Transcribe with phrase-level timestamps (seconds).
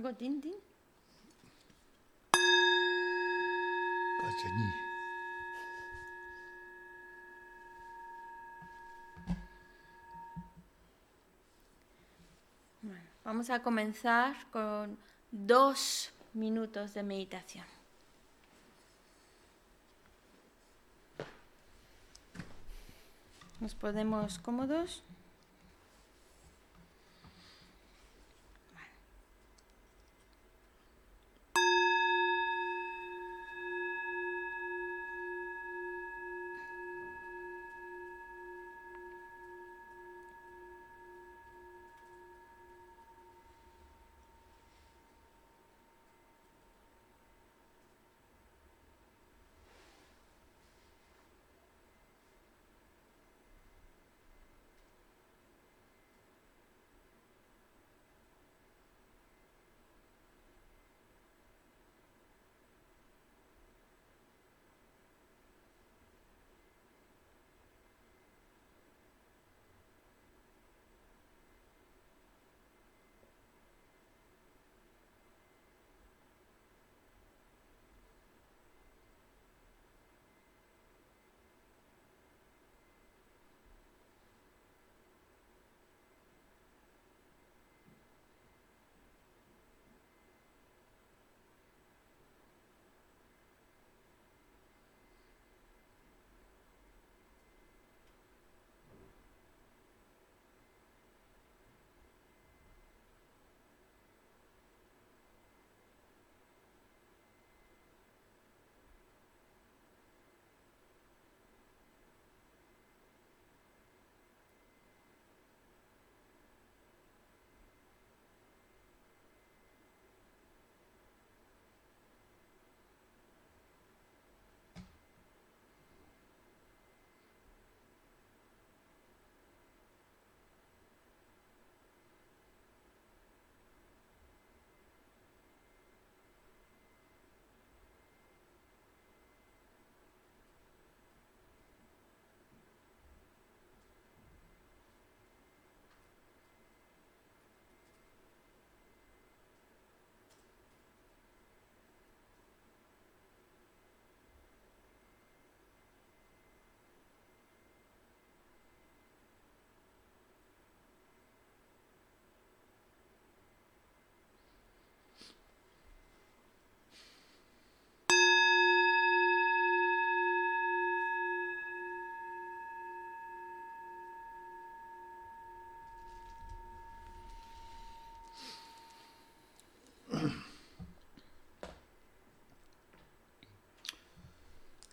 [0.00, 0.40] Tin.
[4.20, 4.70] Kachani.
[13.24, 14.96] Vamos a comenzar con
[15.32, 17.66] dos minutos de meditación.
[23.58, 25.02] Nos podemos cómodos.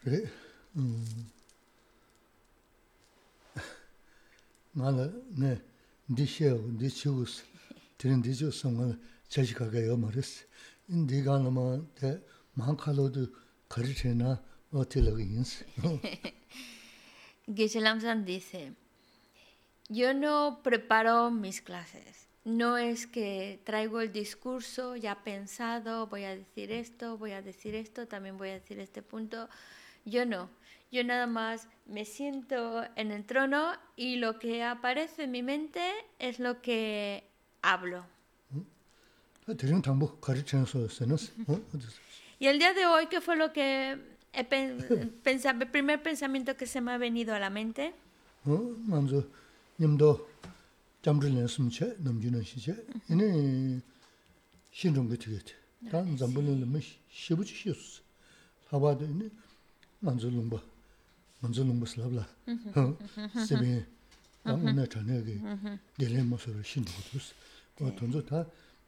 [0.05, 0.19] Re,
[4.75, 5.05] nga la,
[5.41, 5.61] ne,
[6.05, 7.41] di xeo, di chigus,
[7.97, 8.95] tirin di chigus sa nga la,
[9.27, 10.45] chachi kaga yo ma res.
[10.93, 12.21] In di ga la ma, de,
[12.53, 13.25] maa ka lo du
[13.67, 14.37] kari che na,
[14.71, 15.63] o ti la yins.
[17.57, 18.73] Geshe Lamsan dice,
[19.89, 22.27] yo no preparo mis clases.
[22.43, 27.73] No es que traigo el discurso ya pensado, voy a decir esto, voy a decir
[27.73, 29.49] esto, también voy a decir este punto.
[30.05, 30.49] Yo no.
[30.91, 35.81] Yo nada más me siento en el trono y lo que aparece en mi mente
[36.19, 37.23] es lo que
[37.61, 38.05] hablo.
[39.47, 41.31] Na so se nas.
[42.39, 43.97] Y el día de hoy, ¿qué fue lo que
[44.33, 44.77] he pen-
[45.23, 47.93] pensa- el primer pensamiento que se me ha venido a la mente?
[59.99, 60.61] 만주 롱바
[61.39, 62.27] 만주 롱바 슬랍라.
[63.47, 63.83] 세비
[64.43, 65.41] 남나 전에게
[65.97, 67.33] 딜레마서를 신고 두스
[67.77, 68.45] 그 돈도 다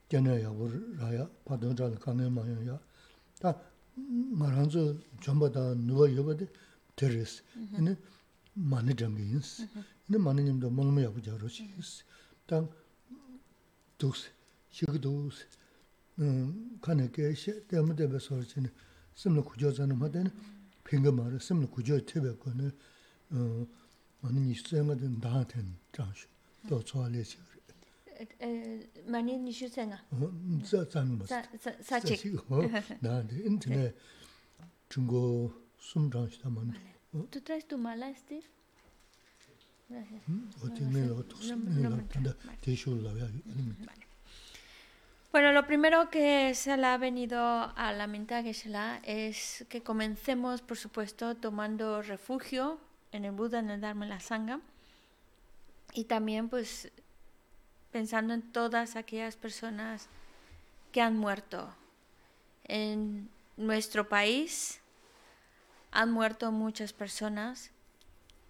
[0.10, 2.80] 견해야 우라야 파도자는 강에마야.
[3.40, 3.60] 다
[4.32, 6.48] 말한저 전부 다 누워 여버데
[6.96, 7.44] 테레스
[7.76, 7.98] 근데
[8.54, 9.68] 많이 담긴스
[10.06, 11.68] 근데 많이 님도 몸을 하고 저러시
[12.46, 12.70] 땅
[13.98, 14.30] 독스
[14.70, 15.46] 시그도스
[16.20, 18.70] 음 칸에게 시 때문에 배서지는.
[19.18, 20.32] 심로 구조자는 하다는
[20.88, 22.72] 핑거 말을 심는 구조 티베 거는
[23.32, 23.68] 어
[24.24, 26.28] 아니 이스생아든 나한테는 장시
[26.68, 27.38] 또 좋아하려지
[28.42, 30.06] 에 많이 니슈생아
[30.66, 31.26] 저 잠뭐
[31.82, 32.36] 사치
[33.02, 33.96] 나한테 인터넷
[34.90, 36.74] 중고 숨장시다 만
[37.32, 38.46] Tu traes tu mala, Steve?
[39.90, 40.22] Gracias.
[40.62, 41.40] O tiene lo otro.
[42.62, 43.28] Te he hecho la vea.
[43.86, 44.07] Vale.
[45.38, 49.84] Bueno, lo primero que se le ha venido a la mente a Geshe-la es que
[49.84, 52.80] comencemos, por supuesto, tomando refugio
[53.12, 54.60] en el Buda, en el Dharma y la Sangha.
[55.94, 56.92] Y también, pues,
[57.92, 60.08] pensando en todas aquellas personas
[60.92, 61.70] que han muerto.
[62.64, 64.82] En nuestro país
[65.92, 67.70] han muerto muchas personas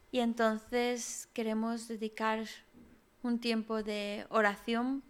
[0.10, 2.46] y entonces queremos dedicar
[3.24, 5.04] un tiempo de oración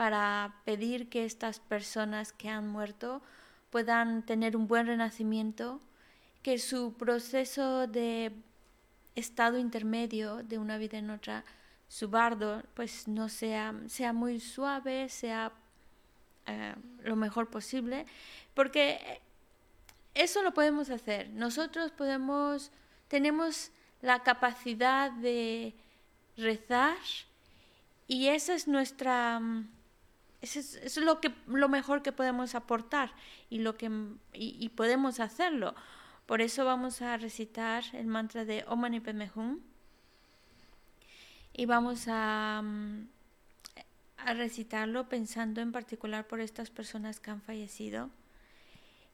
[0.00, 3.20] para pedir que estas personas que han muerto
[3.68, 5.78] puedan tener un buen renacimiento,
[6.42, 8.32] que su proceso de
[9.14, 11.44] estado intermedio de una vida en otra,
[11.88, 15.52] su bardo, pues no sea, sea muy suave, sea
[16.46, 18.06] eh, lo mejor posible,
[18.54, 19.20] porque
[20.14, 21.28] eso lo podemos hacer.
[21.28, 22.72] Nosotros podemos,
[23.08, 23.70] tenemos
[24.00, 25.74] la capacidad de
[26.38, 26.96] rezar
[28.06, 29.42] y esa es nuestra
[30.40, 33.12] eso es, lo que lo mejor que podemos aportar
[33.50, 33.90] y lo que
[34.32, 35.74] y, podemos hacerlo.
[36.26, 39.60] Por eso vamos a recitar el mantra de Om Mani Padme Hum
[41.52, 42.62] y vamos a,
[44.18, 48.08] a recitarlo pensando en particular por estas personas que han fallecido.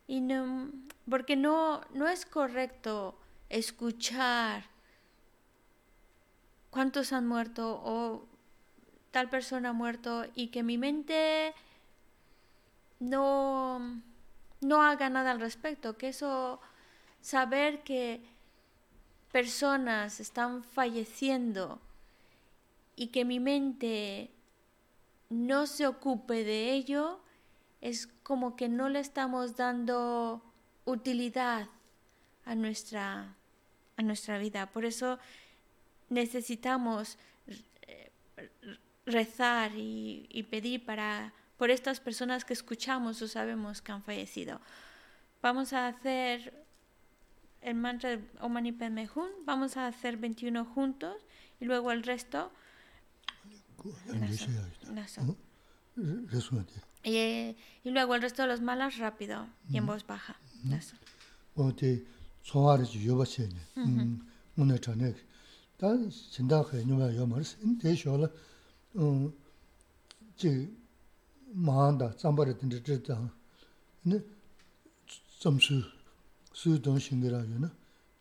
[0.07, 0.71] Y no,
[1.11, 3.19] porque no, no es correcto
[3.49, 4.65] escuchar
[6.71, 8.29] cuántos han muerto o
[9.17, 11.55] tal persona ha muerto y que mi mente
[13.01, 13.81] no,
[14.61, 16.61] no haga nada al respecto, que eso,
[17.23, 18.21] saber que
[19.33, 21.81] personas están falleciendo
[22.95, 24.31] y que mi mente
[25.31, 27.19] no se ocupe de ello,
[27.81, 30.43] es como que no le estamos dando
[30.85, 31.69] utilidad
[32.45, 33.35] a nuestra,
[33.97, 34.67] a nuestra vida.
[34.67, 35.19] Por eso
[36.11, 37.17] necesitamos
[39.07, 44.61] rezar y, pedir para, por estas personas que escuchamos o sabemos que han fallecido.
[45.41, 46.67] Vamos a hacer
[47.63, 51.17] el mantra de Om Mani Padme Hum, vamos a hacer 21 juntos
[51.61, 52.53] y luego el resto.
[57.03, 60.37] Y, y, luego el resto de los malas rápido y en voz baja.
[70.36, 70.76] 지
[71.54, 73.32] 마한다 잠바르 든지 졌다
[74.04, 74.20] 네
[75.40, 75.82] 점수
[76.54, 77.72] 수도 신기라요나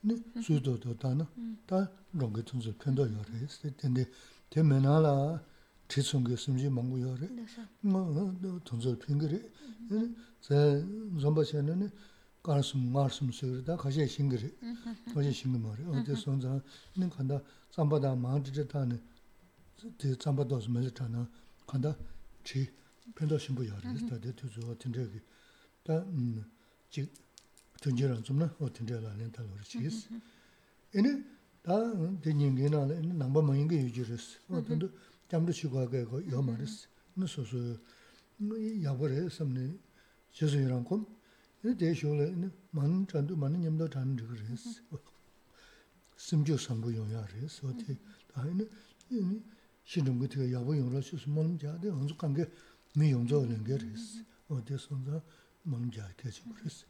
[0.02, 1.28] 네 수도도 다나
[1.66, 3.46] 다 롱게 tunzu 편도 요래
[3.78, 4.04] 근데
[4.50, 5.42] 대면하라
[5.88, 7.28] 지송게 심지 망고 요래
[7.80, 8.34] 뭐
[8.64, 9.42] tunzu 핑거리
[10.40, 10.84] 제
[11.20, 11.90] 좀바셔는
[12.42, 14.56] 가슴 말씀 쓰다 가시 신기리
[15.14, 16.60] 가시 신기 말이 어디 손자
[16.96, 17.40] 는 간다
[17.70, 18.98] 잠바다 마한지다네
[19.98, 21.28] 대 잠바도스 메르타나
[21.66, 21.96] 간다
[22.44, 22.68] 지
[23.14, 25.20] 펜도 신부 요리 다데 투조 텐데기
[25.82, 27.10] 다지
[27.80, 30.08] 던지랑 좀나 어 텐데라 렌탈로 지스
[30.94, 31.24] 에네
[31.62, 31.72] 다
[32.20, 34.90] 대닝게나 넘버 많이 유지르스 어떤도
[35.28, 37.78] 잠도 쉬고 하고 요 말스 무소소
[38.82, 39.78] 야버레 섬네
[40.32, 41.06] 제수이랑 곰
[41.78, 42.34] 대쇼래
[42.70, 44.80] 많은 잔도 많은 님도 잔 그랬어
[46.16, 47.98] 심지어 상부 용야래서 어디
[48.32, 48.68] 다에는
[49.84, 52.46] 신동 같은 거 야부 용으로 수수 먹는 자들 언제 관계
[52.94, 54.20] 미 용조는 게 그랬어.
[54.48, 55.22] 어디서서
[55.62, 56.86] 먹는 자 되지 그랬어.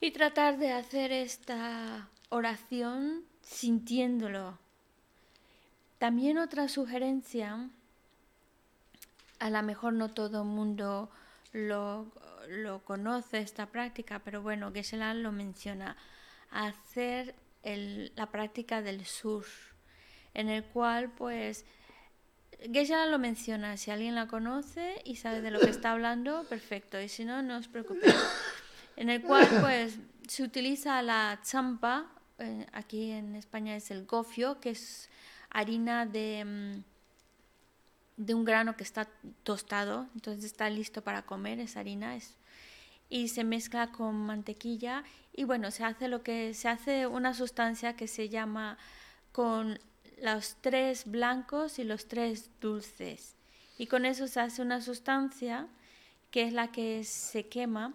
[0.00, 4.58] Y tratar de hacer esta oración sintiéndolo.
[5.98, 7.68] También otra sugerencia,
[9.40, 11.10] a lo mejor no todo el mundo
[11.52, 12.06] lo,
[12.48, 15.96] lo conoce esta práctica, pero bueno, Geshe-la lo menciona,
[16.50, 19.44] hacer el, la práctica del sur
[20.33, 21.65] en el cual pues
[22.71, 26.99] Geisha lo menciona, si alguien la conoce y sabe de lo que está hablando, perfecto,
[27.01, 28.15] y si no, no os preocupéis.
[28.95, 29.97] En el cual pues
[30.27, 35.09] se utiliza la champa, eh, aquí en España es el gofio, que es
[35.49, 36.83] harina de, mm,
[38.17, 39.09] de un grano que está
[39.43, 42.37] tostado, entonces está listo para comer, esa harina es
[43.13, 47.95] y se mezcla con mantequilla y bueno, se hace lo que se hace una sustancia
[47.95, 48.77] que se llama
[49.31, 49.77] con
[50.21, 53.35] los tres blancos y los tres dulces.
[53.77, 55.67] Y con eso se hace una sustancia
[56.31, 57.93] que es la que se quema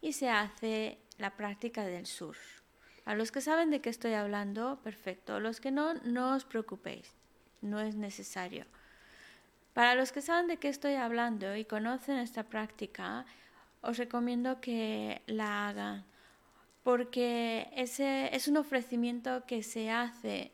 [0.00, 2.36] y se hace la práctica del sur.
[3.04, 5.40] A los que saben de qué estoy hablando, perfecto.
[5.40, 7.12] Los que no, no os preocupéis,
[7.60, 8.66] no es necesario.
[9.72, 13.24] Para los que saben de qué estoy hablando y conocen esta práctica,
[13.82, 16.04] os recomiendo que la hagan,
[16.82, 20.52] porque ese es un ofrecimiento que se hace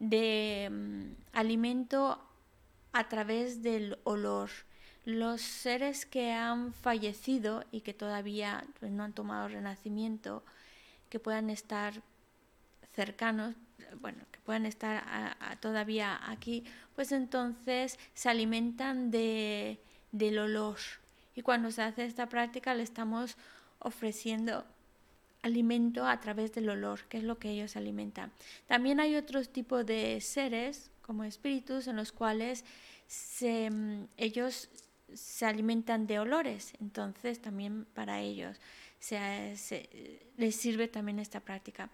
[0.00, 2.20] de mm, alimento
[2.92, 4.50] a través del olor.
[5.04, 10.42] Los seres que han fallecido y que todavía pues, no han tomado renacimiento,
[11.08, 12.02] que puedan estar
[12.92, 13.54] cercanos,
[14.00, 16.64] bueno, que puedan estar todavía aquí,
[16.94, 19.80] pues entonces se alimentan de,
[20.12, 20.78] del olor.
[21.34, 23.36] Y cuando se hace esta práctica le estamos
[23.78, 24.64] ofreciendo
[25.42, 28.32] alimento a través del olor, que es lo que ellos alimentan.
[28.66, 32.64] También hay otros tipos de seres, como espíritus, en los cuales
[33.40, 34.68] mm, ellos
[35.12, 38.60] se alimentan de olores, entonces también para ellos
[40.36, 41.90] les sirve también esta práctica.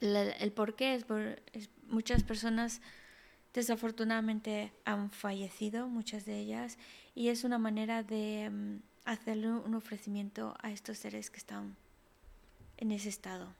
[0.00, 1.40] el por qué es, por,
[1.86, 2.80] muchas personas
[3.54, 6.78] desafortunadamente han fallecido, muchas de ellas,
[7.14, 11.76] y es una manera de mm, hacerle un ofrecimiento a estos seres que están
[12.82, 13.54] en ese estado.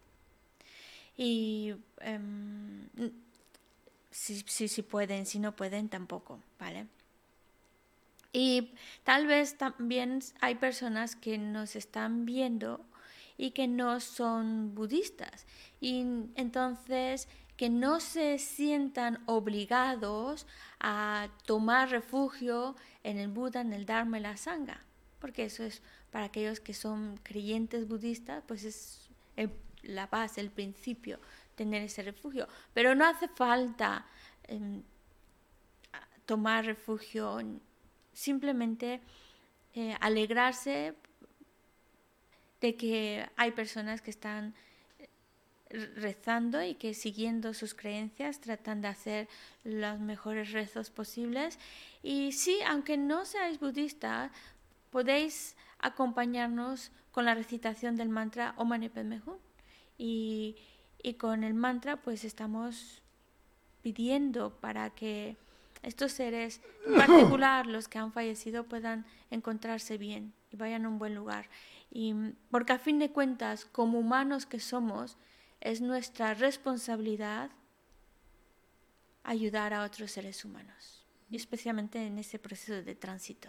[1.16, 2.88] Y em,
[4.10, 6.86] si, si, pueden, si no pueden, tampoco, ¿vale?
[8.32, 8.72] Y
[9.04, 12.84] tal vez también hay personas que nos están viendo
[13.36, 15.46] y que no son budistas.
[15.80, 16.00] Y
[16.34, 20.48] entonces que no se sientan obligados
[20.80, 22.74] a tomar refugio
[23.04, 24.80] en el Buda, en el Dharma y la Sangha.
[25.20, 29.01] Porque eso es para aquellos que son creyentes budistas, pues es
[29.82, 31.18] la base, el principio,
[31.54, 32.48] tener ese refugio.
[32.72, 34.06] Pero no hace falta
[34.44, 34.82] em,
[36.26, 37.38] tomar refugio,
[38.12, 39.00] simplemente
[39.74, 40.94] eh, alegrarse
[42.60, 44.54] de que hay personas que están
[44.98, 45.08] eh,
[45.96, 49.28] rezando y que siguiendo sus creencias tratan de hacer
[49.64, 51.58] los mejores rezos posibles.
[52.02, 54.30] Y sí, aunque no seáis budistas,
[54.90, 59.36] podéis acompañarnos con la recitación del mantra Om Mani Padme Hum.
[59.98, 60.56] Y,
[61.02, 63.02] y con el mantra pues estamos
[63.82, 65.36] pidiendo para que
[65.82, 70.98] estos seres, en particular los que han fallecido, puedan encontrarse bien y vayan a un
[70.98, 71.48] buen lugar.
[71.90, 72.14] Y,
[72.50, 75.18] porque a fin de cuentas, como humanos que somos,
[75.60, 77.50] es nuestra responsabilidad
[79.24, 83.48] ayudar a otros seres humanos, y especialmente en ese proceso de tránsito.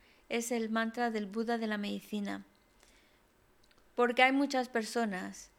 [0.31, 2.45] es el mantra del Buda de la medicina.
[3.95, 5.51] Porque hay muchas personas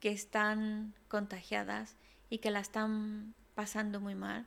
[0.00, 1.94] que están contagiadas
[2.30, 4.46] y que la están pasando muy mal.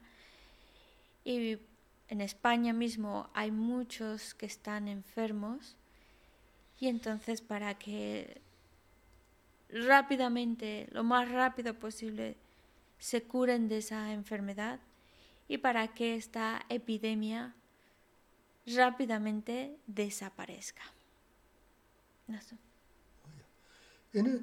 [1.24, 1.60] Y
[2.08, 5.78] en España mismo hay muchos que están enfermos.
[6.80, 8.42] Y entonces para que
[9.70, 12.36] rápidamente, lo más rápido posible,
[12.98, 14.80] se curen de esa enfermedad,
[15.48, 17.54] y para que esta epidemia
[18.76, 20.84] rápidamente desaparezca.
[22.28, 22.56] Nasu.
[24.14, 24.34] Ene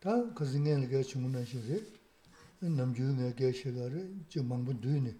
[0.00, 1.78] ta kazingen ge chungna shige
[2.60, 5.14] namju ne ge shigare je mangbu duyne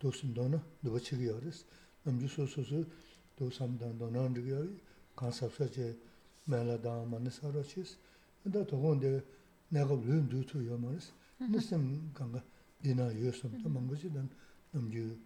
[0.00, 1.64] dosun dona doba chigi yaris
[2.04, 2.84] namju so so so
[3.36, 4.80] do samdan dona ndigi yari
[5.16, 5.96] Kan sa je
[6.46, 7.96] mela da manne sara chis
[8.44, 9.22] da to gonde
[9.70, 11.52] ne ga lün du tu yomaris mm-hmm.
[11.52, 12.42] nisem kanga
[12.82, 14.28] dina yosum ta mangbu ji dan
[14.72, 15.18] namju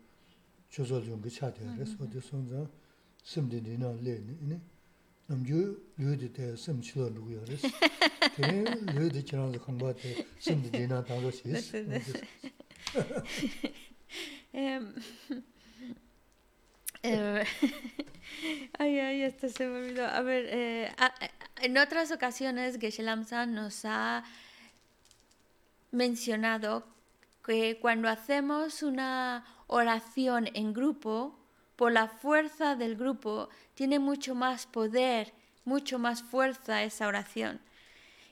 [0.70, 2.68] chozol yung ge chade res de sonza
[3.22, 4.20] simde ni na le
[5.28, 7.60] namju lyu de te sim chilo lu yo res
[8.36, 8.64] te
[11.22, 11.74] lo sis
[14.52, 14.94] em
[18.78, 20.06] ay ay esto se me olvidó.
[20.06, 20.92] A ver eh,
[21.62, 24.24] en otras ocasiones Geshe Lamsa nos ha
[25.90, 26.84] mencionado
[27.44, 31.38] que cuando hacemos una oración en grupo,
[31.76, 35.32] por la fuerza del grupo, tiene mucho más poder,
[35.64, 37.60] mucho más fuerza esa oración.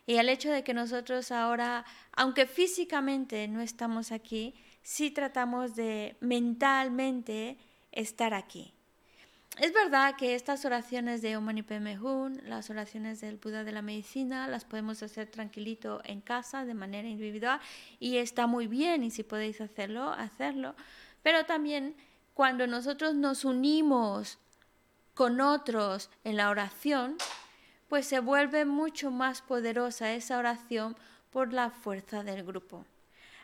[0.05, 6.17] Y el hecho de que nosotros ahora, aunque físicamente no estamos aquí, sí tratamos de
[6.21, 7.57] mentalmente
[7.93, 8.75] estar aquí.
[9.59, 13.73] Es verdad que estas oraciones de Om Mani Padme Hum, las oraciones del Buda de
[13.73, 17.61] la medicina, las podemos hacer tranquilito en casa de manera individual
[17.99, 20.75] y está muy bien y si podéis hacerlo, hacerlo.
[21.23, 21.95] Pero también
[22.35, 24.39] cuando nosotros nos unimos
[25.15, 27.17] con otros en la oración,
[27.89, 30.97] pues se vuelve mucho más poderosa esa oración
[31.31, 32.85] por la fuerza del grupo.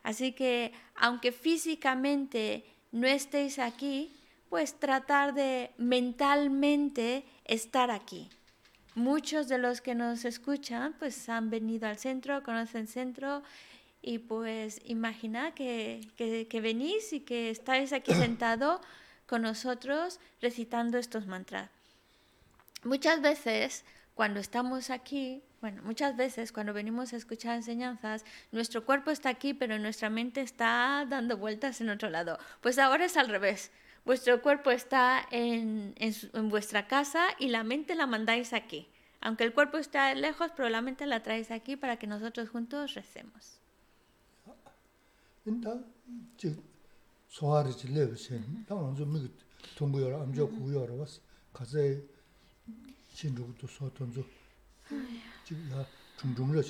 [0.03, 4.15] Así que aunque físicamente no estéis aquí,
[4.49, 8.31] pues tratar de mentalmente estar aquí.
[8.95, 13.43] Muchos de los que nos escuchan pues han venido al centro, conocen el centro
[14.05, 18.81] y pues imagina que, que, venís y que estáis aquí sentado
[19.27, 21.71] con nosotros recitando estos mantras.
[22.83, 23.85] Muchas veces
[24.15, 29.55] cuando estamos aquí, bueno, muchas veces cuando venimos a escuchar enseñanzas, nuestro cuerpo está aquí,
[29.55, 32.39] pero nuestra mente está dando vueltas en otro lado.
[32.61, 33.71] Pues ahora es al revés.
[34.05, 38.87] Vuestro cuerpo está en, en, vuestra casa y la mente la mandáis aquí.
[39.23, 42.93] Aunque el cuerpo está lejos, pero la mente la traes aquí para que nosotros juntos
[42.93, 43.64] recemos.
[45.47, 45.79] 인다
[46.37, 46.63] 즉
[47.29, 49.29] 소화르지 레브센 당은 좀 왔어.
[55.45, 55.85] 지금
[56.17, 56.63] 중중으로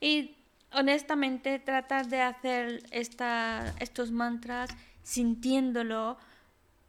[0.00, 0.36] Y
[0.72, 4.70] honestamente tratas de hacer esta, estos mantras
[5.02, 6.18] sintiéndolo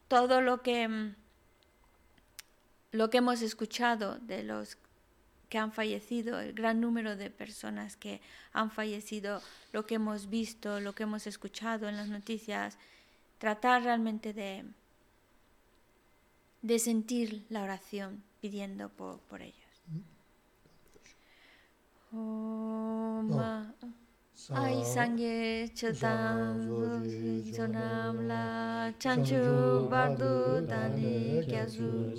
[0.07, 1.15] todo lo que mm,
[2.91, 4.77] lo que hemos escuchado de los
[5.49, 8.21] que han fallecido, el gran número de personas que
[8.53, 12.77] han fallecido, lo que hemos visto, lo que hemos escuchado en las noticias,
[13.37, 14.65] tratar realmente de,
[16.61, 19.67] de sentir la oración pidiendo por, por ellos.
[24.53, 26.55] Ay sangye chetan
[27.53, 32.15] sonam la chanchu bardu dani kyasu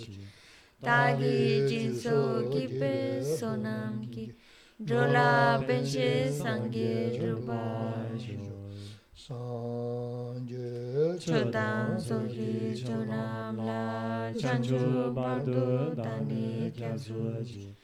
[0.81, 4.33] Tagi jinso kipe sonam ki
[4.79, 8.07] Drola penche sangye rupa
[9.17, 17.75] Sangye chetan soki sonam la chanchu bardu dani kyasu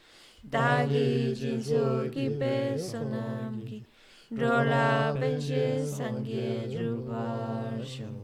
[0.48, 3.84] Tagi jinso kipe sonam ki
[4.30, 8.23] Rola benche sangye drupasho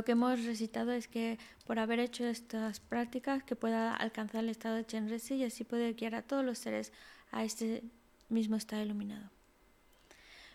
[0.00, 4.48] Lo que hemos recitado es que por haber hecho estas prácticas que pueda alcanzar el
[4.48, 6.90] estado de Chenresi y así poder guiar a todos los seres
[7.32, 7.84] a este
[8.30, 9.28] mismo estado iluminado.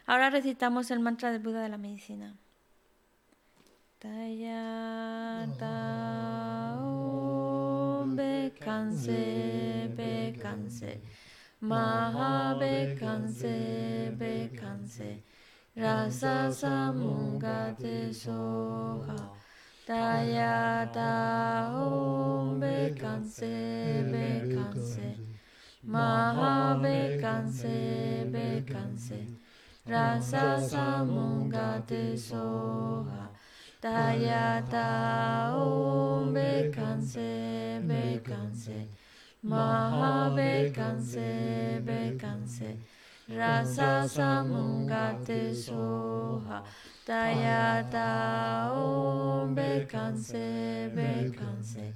[0.07, 2.33] Ahora recitamos el mantra del Buda de la medicina.
[3.99, 5.45] Taya
[11.61, 15.34] Maha Bekanse Bekanse
[15.77, 19.29] Rasa Samungate Soha
[19.85, 25.17] Tayata Om Bekanse Bekanse.
[25.83, 29.27] Maha Bekanse Bekanse.
[29.85, 33.27] Rasa Samungate Soha
[33.81, 38.87] Tayata Om Bekanse Bekanse.
[39.43, 42.77] Maha Bekanse Bekanse
[43.27, 46.61] Rasa Samungate Soha
[47.07, 51.91] Tayata Om Bekanse Bekanse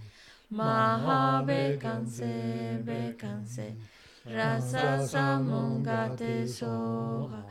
[0.50, 3.76] Maha Bekanse Bekanse
[4.26, 7.44] Rasa Samungate Soha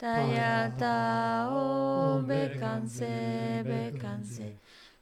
[0.00, 4.52] Tayata Om Bekanse Bekanse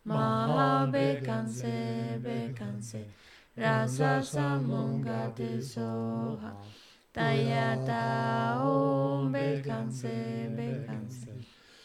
[0.04, 3.04] Maha Bekanse Bekanse
[3.56, 6.52] Rasa Samungate Soha
[7.14, 11.30] Tayata Om Bekanse Bekanse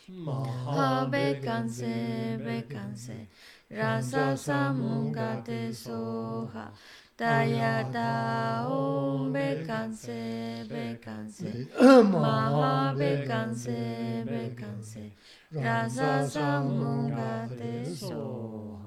[0.09, 3.27] Maha Bekanse Bekanse
[3.69, 6.71] Rasa Samungate Soha
[7.15, 11.67] Tayata Om Bekanse Bekanse
[12.09, 15.11] Maha Bekanse Bekanse
[15.53, 18.78] Rasa Samungate Soha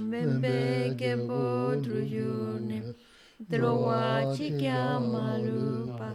[0.00, 0.94] membe
[3.38, 6.14] drowa chikya malupa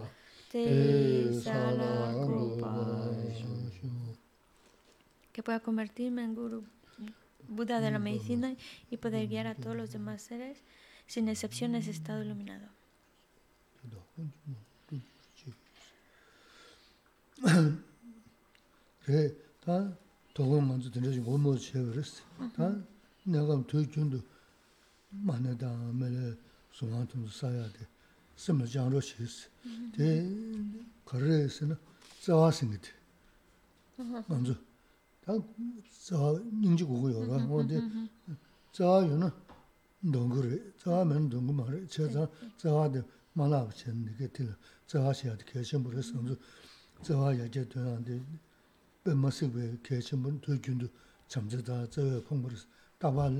[0.50, 2.12] te sala
[5.32, 6.64] que pueda convertirme en guru
[7.48, 8.54] Buda de la medicina
[8.90, 10.62] y poder guiar a todos los demás seres
[11.08, 12.68] sin excepción ese estado iluminado.
[19.03, 19.97] 그래 다
[20.33, 22.23] 도금 먼저 드려지 못 먹지 그랬어
[22.55, 22.75] 다
[23.23, 24.19] 내가 되준도
[25.09, 26.35] 만나다 매래
[26.71, 27.87] 소만tum 사야 돼
[28.35, 29.49] 스물 장로 시스
[29.95, 30.27] 대
[31.05, 31.77] 거래에서는
[32.21, 32.89] 자와싱이 돼
[34.27, 34.53] 먼저
[35.23, 35.33] 다
[36.05, 36.15] 자,
[36.61, 37.47] 인지 고고요.
[37.47, 37.81] 근데
[38.71, 39.31] 자요는
[40.01, 43.01] 농구를 자면 농구 말에 제가 자와도
[43.33, 44.47] 만나고 쳤는데 그때
[44.85, 45.45] 자와셔야 돼.
[45.45, 46.58] 계신 분을 선수 자와야 이제 되는데 뱀마스에 계신 분 도균도 잠자다 저
[47.02, 48.20] zawa yaja tuyande
[49.02, 50.88] pe masikwe kechi mun tu gyundu
[51.28, 52.52] chamchata zawa kongpar
[52.98, 53.30] taba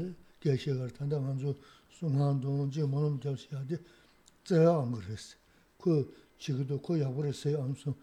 [0.41, 1.55] kechi gar tanda nganzu
[1.89, 3.79] sungan donji monum gyabsi yade
[4.45, 5.37] zawa angares
[5.79, 6.07] ku
[6.39, 7.95] chigido ku yabares say amsun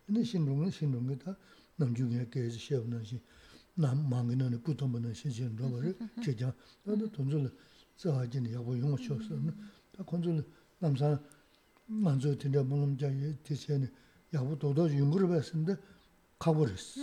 [0.07, 1.37] 근데 신동은 신동이 다
[1.77, 3.05] 넘주게 geziş에는
[3.75, 7.51] 남 망이는 부동분은 신신 로버를 제자 나도 돈을
[7.97, 9.29] 써야지 야고 용어 쳤어
[9.93, 10.45] 다 건설
[10.79, 11.19] 남사
[11.87, 13.90] 만조 된다 먹는 자에 대체는
[14.33, 15.77] 야부 도도 연구를 했는데
[16.38, 17.01] 가버렸어.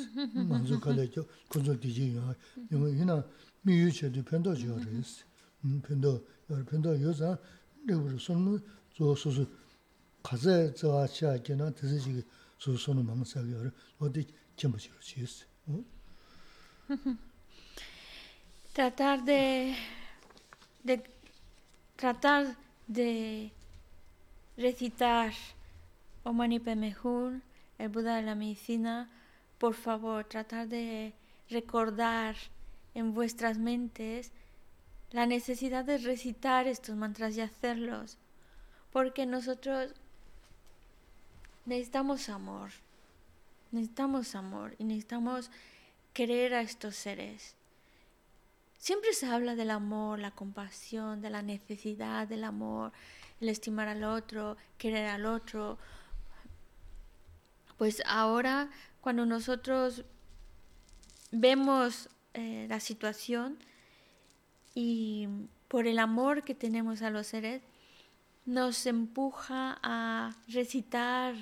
[0.50, 1.26] 만조 갈래죠.
[1.50, 2.34] 건설 뒤지요.
[2.72, 3.24] 이거 이나
[3.62, 5.26] 미유체도 편도 지어졌어.
[5.66, 7.38] 음 편도 여 편도 여자
[7.86, 8.60] 내가 손을
[8.94, 9.46] 조소서
[10.24, 12.24] 가제 저와 시작이나 드시기
[12.58, 13.54] 조소는 망사기
[14.00, 15.46] 어디 겸지로 지었어.
[15.68, 15.84] 어?
[18.74, 19.76] tratar de
[20.84, 21.04] de
[21.98, 22.56] tratar
[22.88, 23.52] de
[24.56, 25.34] recitar
[26.24, 27.42] Om Mani Padme Hum,
[27.80, 29.10] el Buda de la medicina,
[29.58, 31.13] por favor, tratar de
[31.50, 32.36] recordar
[32.95, 34.33] en vuestras mentes
[35.11, 38.19] la necesidad de recitar estos mantras y hacerlos,
[38.91, 39.95] porque nosotros
[41.67, 42.71] necesitamos amor,
[43.71, 45.51] necesitamos amor y necesitamos
[46.13, 47.57] querer a estos seres.
[48.79, 52.93] Siempre se habla del amor, la compasión, de la necesidad del amor,
[53.41, 55.79] el estimar al otro, querer al otro.
[57.79, 60.05] Pues ahora, cuando nosotros
[61.31, 63.59] vemos eh, la situación
[64.75, 65.29] y
[65.68, 67.62] por el amor que tenemos a los seres,
[68.45, 71.35] nos empuja a recitar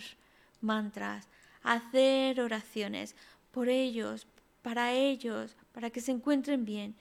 [0.60, 1.28] mantras,
[1.62, 3.16] a hacer oraciones
[3.50, 4.26] por ellos,
[4.62, 6.94] para ellos, para que se encuentren bien.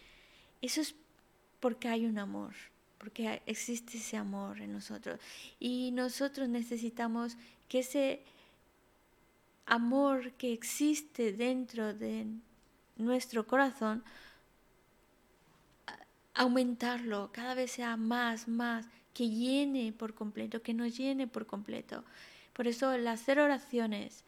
[0.61, 0.95] Eso es
[1.59, 2.53] porque hay un amor,
[2.97, 5.19] porque existe ese amor en nosotros.
[5.59, 8.23] Y nosotros necesitamos que ese
[9.65, 12.25] amor que existe dentro de
[12.99, 14.03] nuestro corazón,
[16.35, 22.03] aumentarlo, cada vez sea más, más, que llene por completo, que nos llene por completo.
[22.53, 24.23] Por eso el hacer oraciones,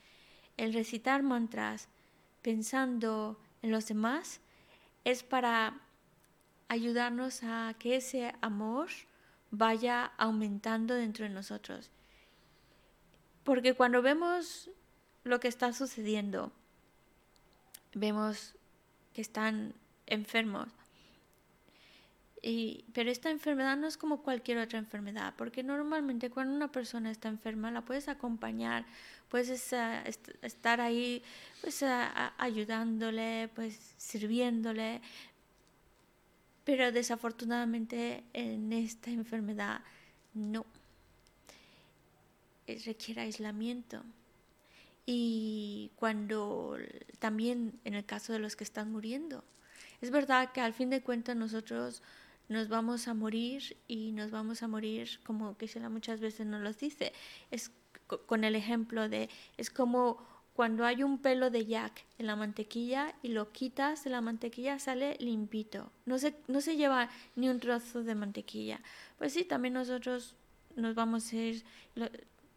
[0.57, 1.87] el recitar mantras,
[2.41, 4.41] pensando en los demás,
[5.03, 5.79] es para
[6.67, 8.89] ayudarnos a que ese amor
[9.51, 11.91] vaya aumentando dentro de nosotros.
[13.43, 14.69] Porque cuando vemos
[15.23, 16.51] lo que está sucediendo,
[17.93, 18.55] vemos
[19.13, 19.73] que están
[20.07, 20.67] enfermos.
[22.41, 27.11] Y, pero esta enfermedad no es como cualquier otra enfermedad, porque normalmente cuando una persona
[27.11, 28.85] está enferma la puedes acompañar,
[29.29, 29.73] puedes
[30.41, 31.21] estar ahí
[31.61, 31.83] pues,
[32.37, 35.01] ayudándole, pues sirviéndole,
[36.63, 39.81] pero desafortunadamente en esta enfermedad
[40.33, 40.65] no.
[42.67, 44.03] Eh, requiere aislamiento.
[45.05, 46.77] Y cuando
[47.19, 49.43] también en el caso de los que están muriendo,
[50.01, 52.01] es verdad que al fin de cuentas nosotros
[52.49, 56.73] nos vamos a morir y nos vamos a morir como que muchas veces nos lo
[56.73, 57.13] dice.
[57.49, 57.71] Es
[58.25, 63.15] con el ejemplo de, es como cuando hay un pelo de yak en la mantequilla
[63.21, 65.91] y lo quitas de la mantequilla sale limpito.
[66.05, 68.81] No se, no se lleva ni un trozo de mantequilla.
[69.17, 70.35] Pues sí, también nosotros
[70.75, 71.63] nos vamos a ir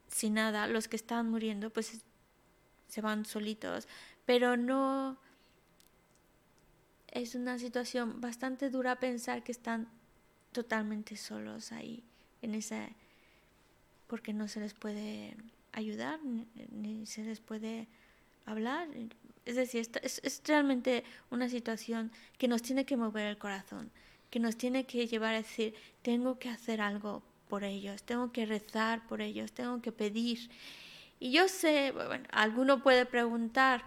[0.08, 0.66] sin nada.
[0.66, 2.04] Los que están muriendo pues
[2.94, 3.88] se van solitos.
[4.24, 5.18] Pero no...
[7.08, 9.88] Es una situación bastante dura pensar que están
[10.52, 12.02] totalmente solos ahí,
[12.42, 12.88] en esa,
[14.08, 15.36] porque no se les puede
[15.72, 17.86] ayudar, ni, se les puede
[18.46, 18.88] hablar.
[19.44, 23.92] Es decir, es, es realmente una situación que nos tiene que mover el corazón,
[24.30, 28.44] que nos tiene que llevar a decir, tengo que hacer algo por ellos, tengo que
[28.44, 30.50] rezar por ellos, tengo que pedir.
[31.24, 33.82] Y yo sé, bueno, alguno puede preguntar,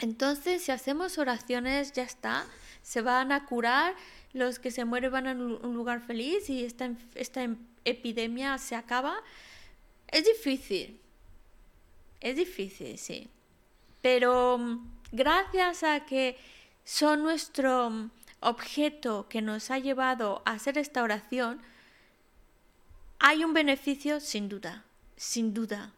[0.00, 2.44] entonces si hacemos oraciones ya está,
[2.82, 3.94] se van a curar,
[4.34, 8.76] los que se mueren van a un lugar feliz y esta, esta em- epidemia se
[8.76, 9.14] acaba.
[10.08, 11.00] Es difícil,
[12.20, 13.30] es difícil, sí.
[14.02, 16.36] Pero mm, gracias a que
[16.84, 18.10] son nuestro mm,
[18.40, 21.62] objeto que nos ha llevado a hacer esta oración,
[23.20, 24.84] hay un beneficio sin duda,
[25.16, 25.94] sin duda.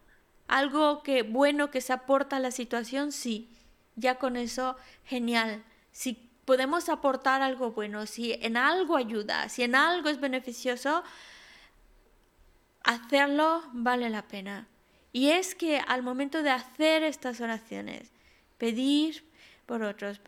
[0.47, 3.49] Algo que bueno que se aporta a la situación, sí.
[3.95, 5.63] Ya con eso, genial.
[5.91, 6.13] Si
[6.45, 11.03] podemos aportar algo bueno, si en algo ayuda, si en algo es beneficioso,
[12.83, 14.67] hacerlo vale la pena.
[15.11, 18.11] Y es que al momento de hacer estas oraciones,
[18.57, 19.25] pedir
[19.65, 20.19] por otros,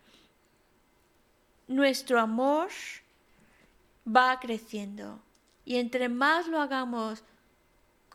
[1.68, 2.70] nuestro amor
[4.08, 5.22] va creciendo.
[5.66, 7.24] Y entre más lo hagamos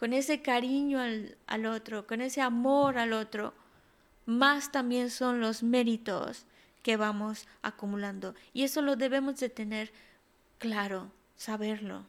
[0.02, 3.54] con ese cariño al, al otro, con ese amor al otro,
[4.26, 6.44] más también son los méritos
[6.82, 8.34] que vamos acumulando.
[8.52, 9.92] Y eso lo debemos de tener
[10.58, 12.04] claro, saberlo.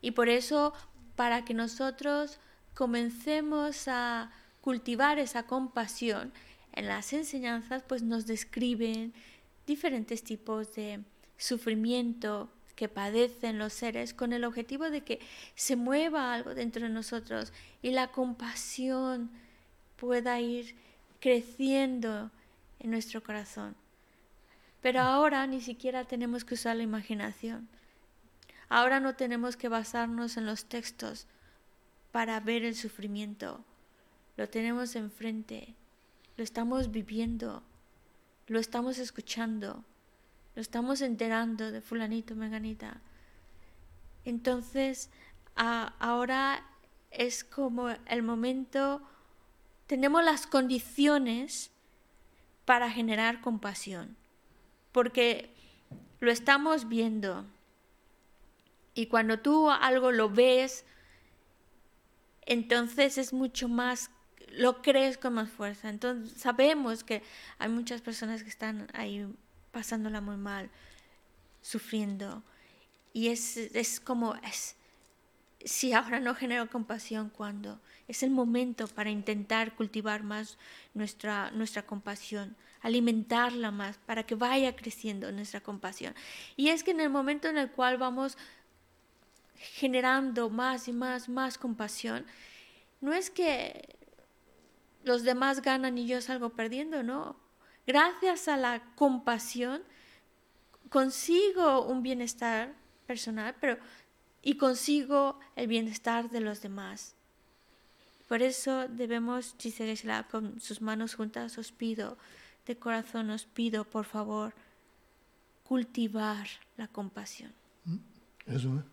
[0.00, 0.74] Y por eso,
[1.16, 2.38] para que nosotros
[2.74, 6.32] comencemos a cultivar esa compasión
[6.72, 9.14] en las enseñanzas, pues nos describen
[9.66, 11.00] diferentes tipos de
[11.38, 15.20] sufrimiento que padecen los seres con el objetivo de que
[15.54, 17.52] se mueva algo dentro de nosotros
[17.82, 19.30] y la compasión
[19.96, 20.74] pueda ir
[21.20, 22.30] creciendo
[22.80, 23.76] en nuestro corazón.
[24.82, 27.68] Pero ahora ni siquiera tenemos que usar la imaginación.
[28.68, 31.26] Ahora no tenemos que basarnos en los textos
[32.12, 33.64] para ver el sufrimiento.
[34.36, 35.74] Lo tenemos enfrente,
[36.36, 37.62] lo estamos viviendo,
[38.46, 39.84] lo estamos escuchando,
[40.54, 43.00] lo estamos enterando de fulanito, menganita.
[44.24, 45.10] Entonces,
[45.54, 46.64] ahora
[47.10, 49.02] es como el momento,
[49.86, 51.70] tenemos las condiciones
[52.64, 54.16] para generar compasión,
[54.92, 55.54] porque
[56.20, 57.44] lo estamos viendo.
[58.94, 60.84] Y cuando tú algo lo ves,
[62.46, 64.10] entonces es mucho más,
[64.50, 65.88] lo crees con más fuerza.
[65.88, 67.22] Entonces sabemos que
[67.58, 69.26] hay muchas personas que están ahí
[69.74, 70.70] pasándola muy mal,
[71.60, 72.42] sufriendo.
[73.12, 74.76] Y es, es como, es,
[75.64, 77.80] si ahora no genero compasión, ¿cuándo?
[78.08, 80.56] Es el momento para intentar cultivar más
[80.94, 86.14] nuestra, nuestra compasión, alimentarla más, para que vaya creciendo nuestra compasión.
[86.56, 88.38] Y es que en el momento en el cual vamos
[89.56, 92.24] generando más y más, más compasión,
[93.00, 93.98] no es que
[95.02, 97.43] los demás ganan y yo salgo perdiendo, no
[97.86, 99.82] gracias a la compasión,
[100.88, 102.74] consigo un bienestar
[103.06, 103.78] personal, pero
[104.42, 107.14] y consigo el bienestar de los demás.
[108.28, 112.16] Por eso debemos, Chisela, con sus manos juntas, os pido,
[112.66, 114.54] de corazón os pido, por favor,
[115.64, 117.52] cultivar la compasión.
[118.46, 118.84] Eso es.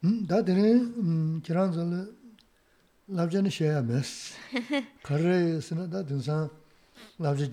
[0.00, 0.74] Da tene,
[3.82, 4.34] mes.
[5.62, 6.04] Sena da
[7.18, 7.48] labzhi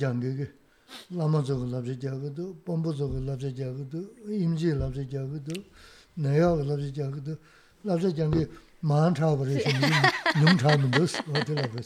[11.55, 11.81] lama.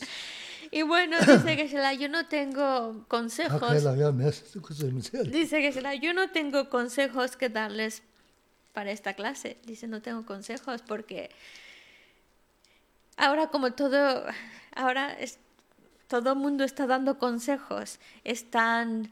[0.71, 3.61] Y bueno, dice que se la, yo no tengo consejos.
[5.31, 8.03] Dice que se la, yo no tengo consejos que darles
[8.73, 9.57] para esta clase.
[9.65, 11.29] Dice, no tengo consejos porque
[13.15, 14.25] ahora como todo,
[14.75, 15.39] ahora es
[16.07, 19.11] todo el mundo está dando consejos, están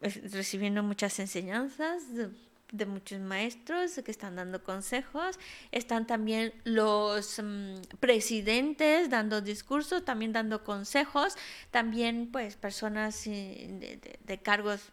[0.00, 5.38] recibiendo muchas enseñanzas de, muchos maestros que están dando consejos,
[5.72, 11.36] están también los mm, presidentes dando discursos, también dando consejos,
[11.70, 14.92] también pues personas eh, de, cargos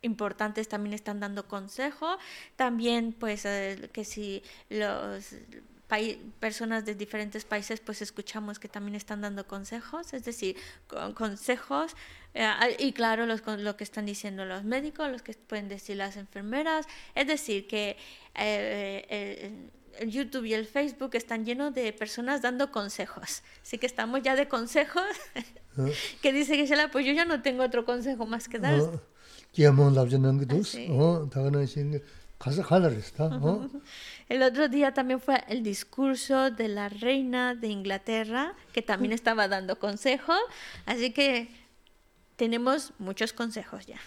[0.00, 2.18] importantes también están dando consejo,
[2.56, 5.34] también pues eh, que si los
[6.38, 10.56] personas de diferentes países, pues escuchamos que también están dando consejos, es decir,
[11.14, 11.96] consejos,
[12.34, 12.46] eh,
[12.78, 16.86] y claro, los, lo que están diciendo los médicos, los que pueden decir las enfermeras,
[17.14, 17.96] es decir, que
[18.34, 24.22] eh, el, YouTube y el Facebook están llenos de personas dando consejos, así que estamos
[24.22, 25.02] ya de consejos,
[25.78, 25.86] ah.
[26.22, 28.78] que dice que pues yo ya no tengo otro consejo más que dar.
[34.28, 39.48] El otro día también fue el discurso de la reina de Inglaterra, que también estaba
[39.48, 40.38] dando consejos,
[40.84, 41.48] así que
[42.36, 43.98] tenemos muchos consejos ya.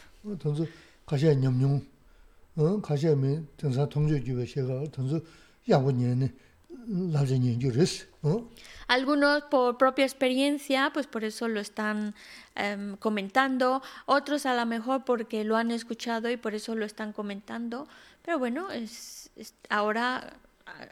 [8.88, 12.14] Algunos por propia experiencia, pues por eso lo están
[12.56, 17.14] em, comentando, otros a lo mejor porque lo han escuchado y por eso lo están
[17.14, 17.88] comentando,
[18.24, 19.32] pero bueno, es,
[19.70, 20.34] ahora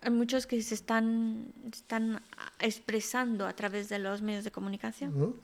[0.02, 2.22] hay muchos que se están, están
[2.60, 5.36] expresando a través de los medios de comunicación.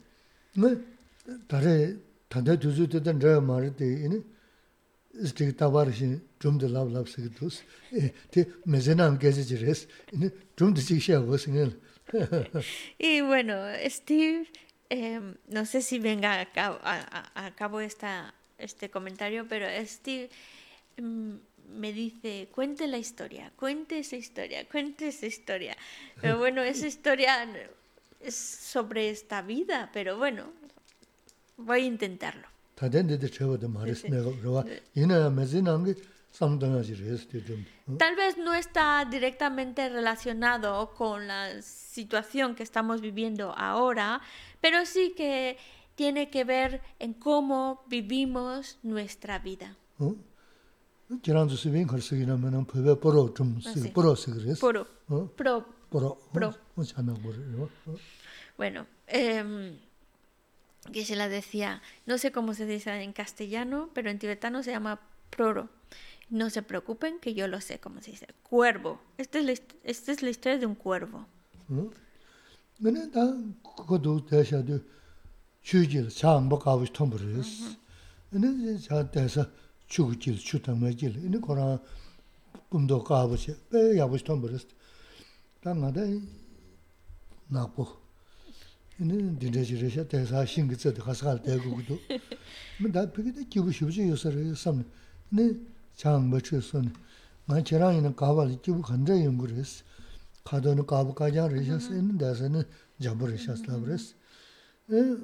[12.99, 13.55] Y bueno,
[13.85, 14.47] Steve,
[14.89, 20.29] em, no sé si venga a cabo, esta, este comentario, pero Steve
[20.97, 21.39] em,
[21.73, 25.75] me dice, cuente la historia, cuente esa historia, cuente esa historia.
[26.21, 27.47] Pero bueno, esa historia
[28.21, 30.51] es sobre esta vida, pero bueno,
[31.57, 32.54] voy a intentarlo.
[37.97, 44.21] Tal vez no está directamente relacionado con la situación que estamos viviendo ahora,
[44.59, 45.57] pero sí que
[45.95, 49.77] tiene que ver en cómo vivimos nuestra vida.
[58.57, 59.77] Bueno, em,
[60.91, 64.71] que se la decía, no sé cómo se dice en castellano, pero en tibetano se
[64.71, 65.69] llama proro.
[66.29, 68.27] No se preocupen que yo lo sé cómo se dice.
[68.43, 68.99] Cuervo.
[69.17, 71.27] Esta es la, esta es la historia de un cuervo.
[71.69, 71.93] Uh -huh.
[88.99, 91.99] dindaji risha taisaa shingi tsadi khasakaal taigu kudu.
[92.79, 94.85] Ma daa piki daa kibu shibji yosari samni,
[95.31, 95.59] ni
[95.97, 96.91] chaang bachi soni.
[97.47, 99.83] Nga chirangi na kaabali kibu khanda yungu resi,
[100.45, 102.63] khado na kaabu kajaan risha si, ni daisa ni
[102.99, 104.15] jabu risha slab resi.
[104.89, 105.17] E,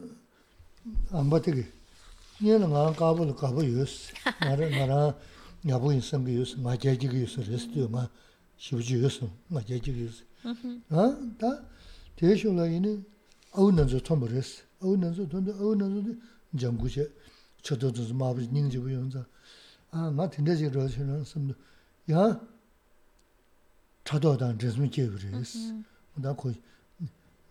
[1.13, 1.65] amba tiki,
[2.41, 4.13] nye na ngaa kaabali kaabu yosi,
[4.43, 5.13] nga raa
[5.63, 8.09] nyabu insamgi yosi, nga jajigi yosi resi diyo, nga
[8.57, 10.23] shibji yosi, nga jajigi yosi.
[10.89, 11.15] Daa,
[12.19, 13.03] mm-hmm.
[13.51, 16.13] 어우 난저 톰버레스 어우 난저 돈데 어우 난저
[16.59, 17.11] 장구제
[17.61, 19.25] 저도 좀 마비 닝지고 연자
[19.91, 21.53] 아나 된다지 그러시는 섬도
[22.11, 22.41] 야
[24.03, 25.75] 차도단 제스미 계획이스
[26.15, 26.59] 나 거의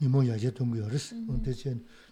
[0.01, 1.53] 니모 야제 동거였어 근데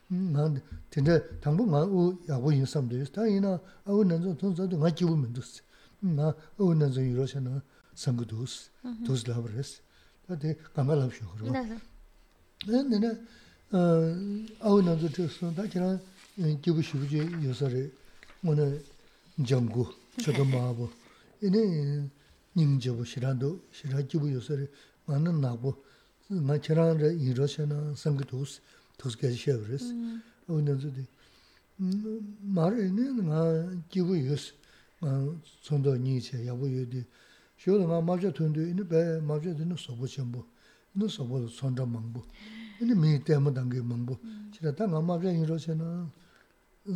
[0.09, 0.61] 난
[0.91, 5.63] 근데 당분간 우 야고 인삼도 있어 다이나 어우 난저 돈저도 같이 보면 됐어
[6.01, 7.61] 나 어우 난저 이러시는
[7.95, 8.71] 상구도스
[9.07, 9.81] 도스라브레스
[10.27, 11.53] 다데 가말합쇼 그러고
[12.67, 13.25] 네네
[13.74, 13.80] na
[14.62, 15.18] āwō nānzō tōng sā tō ngā jīwō mē ndōs, ngā āwō nānzō yī rōshā na
[15.18, 15.18] sānggō dōs, dōs lāb rēs, tā tē kāngā lāb shō khurwa.
[15.18, 15.90] Nā nē nā āwō nānzō tō sō, tā kī rā
[16.64, 17.84] jīwō shīwō jī yōsā rē,
[18.44, 18.66] ngō nā
[19.50, 19.84] jānggō,
[20.22, 20.86] chō tō mā bō,
[21.42, 21.62] yī nē
[22.54, 24.66] nīng jīwō shirā dō, shirā jīwō yōsā rē,
[25.10, 25.74] ngā nā nā bō,
[26.30, 28.60] ngā kī rā rā yī rōshā na sānggō dōs,
[28.98, 29.94] 토스게 쉐브르스
[30.48, 31.02] 오는데도
[32.42, 34.54] 말에는 나 기부 요스
[35.02, 37.04] 아 손도 니체 야부 요디
[37.58, 40.46] 쇼도 나 마저 돈도 있는 배 마저 되는 소보 전부
[40.94, 42.24] 너 소보 손도 망부
[42.81, 44.19] ini mii tenmo tangi mangbo.
[44.53, 46.11] Chira ta nga mabzha yinro che na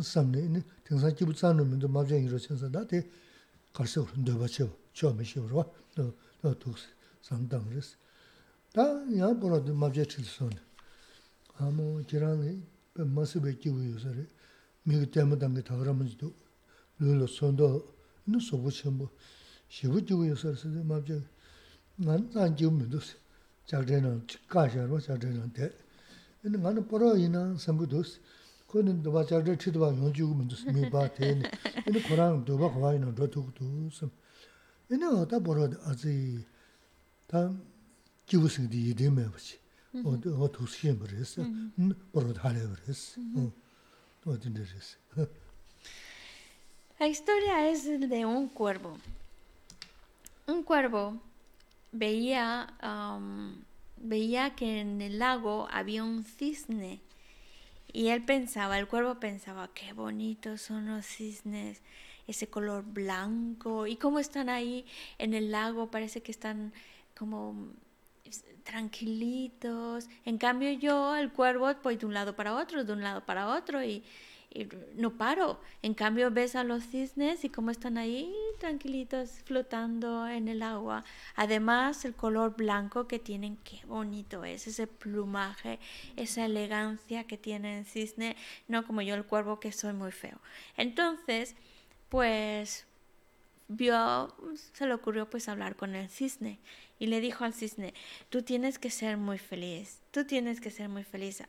[0.01, 3.05] samne, ini tingsa kibu tsanu mendo mabzha yinro che nsa, dati
[3.71, 6.15] karsi ur, ndoba che wa, chio me she urwa, do
[6.57, 6.87] tuksi,
[7.19, 7.97] sam tang res.
[8.71, 10.53] Ta yaa pora do mabzha chil son.
[11.57, 12.63] Amo kira ni
[12.93, 14.27] masibe kibu yu sari,
[14.83, 16.33] mii tenmo tangi tagra manji do,
[16.97, 19.11] lulu sondo, ini sobo chenbo,
[19.67, 21.21] shibu kibu yu sari sari mabzha,
[21.97, 23.21] nga nzan kibu mendo sari.
[23.70, 25.00] 마스베 기부요 서래 미그 때문에 당게 다그러면서도 룰로 손도 너 소부쳐 뭐 shibu jibu yosar
[25.00, 25.72] sidi mabja ngan zan jibu mi dos chakde nang ka sharwa chakde nang de
[26.44, 28.20] ina ngan poro ina sambu dos
[28.66, 31.50] koni doba chakde chidwa yon jibu mi dos mi ba te ina
[31.86, 34.04] ina korang doba kwa ina ro tuk dos
[34.90, 36.44] ina oda poro azi
[37.26, 37.52] ta
[38.26, 39.58] jibu singdi yidi me bachi
[40.04, 41.36] oda o tuk siyen baris
[42.12, 43.16] poro dhale baris
[44.26, 44.96] o dinda res
[47.00, 48.98] La historia es de un cuervo.
[50.48, 51.20] un cuervo
[51.93, 52.73] veía,
[53.97, 56.99] veía que en el lago había un cisne
[57.93, 61.81] y él pensaba, el cuervo pensaba, qué bonitos son los cisnes,
[62.27, 64.85] ese color blanco y cómo están ahí
[65.19, 66.73] en el lago, parece que están
[67.15, 67.55] como
[68.63, 70.07] tranquilitos.
[70.25, 73.47] En cambio yo, el cuervo, voy de un lado para otro, de un lado para
[73.47, 74.03] otro y
[74.95, 75.59] no paro.
[75.81, 81.03] En cambio ves a los cisnes y cómo están ahí tranquilitos flotando en el agua.
[81.35, 85.79] Además el color blanco que tienen, qué bonito es ese plumaje,
[86.15, 88.35] esa elegancia que tiene el cisne,
[88.67, 90.39] no como yo el cuervo que soy muy feo.
[90.77, 91.55] Entonces,
[92.09, 92.85] pues
[93.67, 94.35] vio,
[94.73, 96.59] se le ocurrió pues hablar con el cisne
[96.99, 97.93] y le dijo al cisne,
[98.29, 101.43] tú tienes que ser muy feliz, tú tienes que ser muy feliz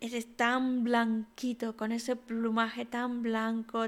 [0.00, 3.86] eres tan blanquito, con ese plumaje tan blanco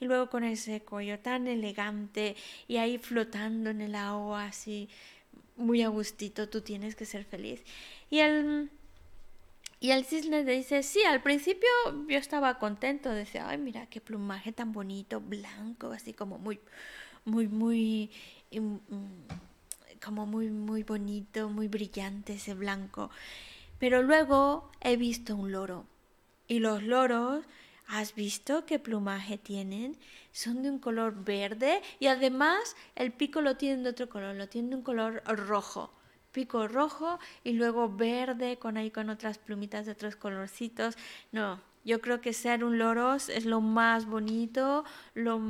[0.00, 2.36] y luego con ese cuello tan elegante
[2.68, 4.88] y ahí flotando en el agua así
[5.56, 7.62] muy a gustito, tú tienes que ser feliz.
[8.10, 8.70] Y el,
[9.80, 11.68] y el cisne le dice, sí, al principio
[12.08, 16.60] yo estaba contento, decía, ay, mira qué plumaje tan bonito, blanco, así como muy,
[17.24, 18.10] muy, muy,
[18.52, 18.76] mm,
[20.04, 23.10] como muy, muy bonito, muy brillante ese blanco.
[23.78, 25.86] Pero luego he visto un loro.
[26.48, 27.44] Y los loros,
[27.86, 29.96] ¿has visto qué plumaje tienen?
[30.32, 34.48] Son de un color verde y además el pico lo tienen de otro color, lo
[34.48, 35.90] tienen de un color rojo.
[36.32, 40.96] Pico rojo y luego verde con ahí con otras plumitas de otros colorcitos.
[41.32, 44.84] No, yo creo que ser un loro es lo más bonito.
[45.14, 45.40] Lo,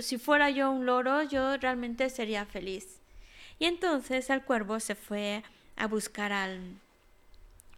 [0.00, 3.00] si fuera yo un loro, yo realmente sería feliz.
[3.58, 5.44] Y entonces el cuervo se fue
[5.76, 6.80] a buscar al,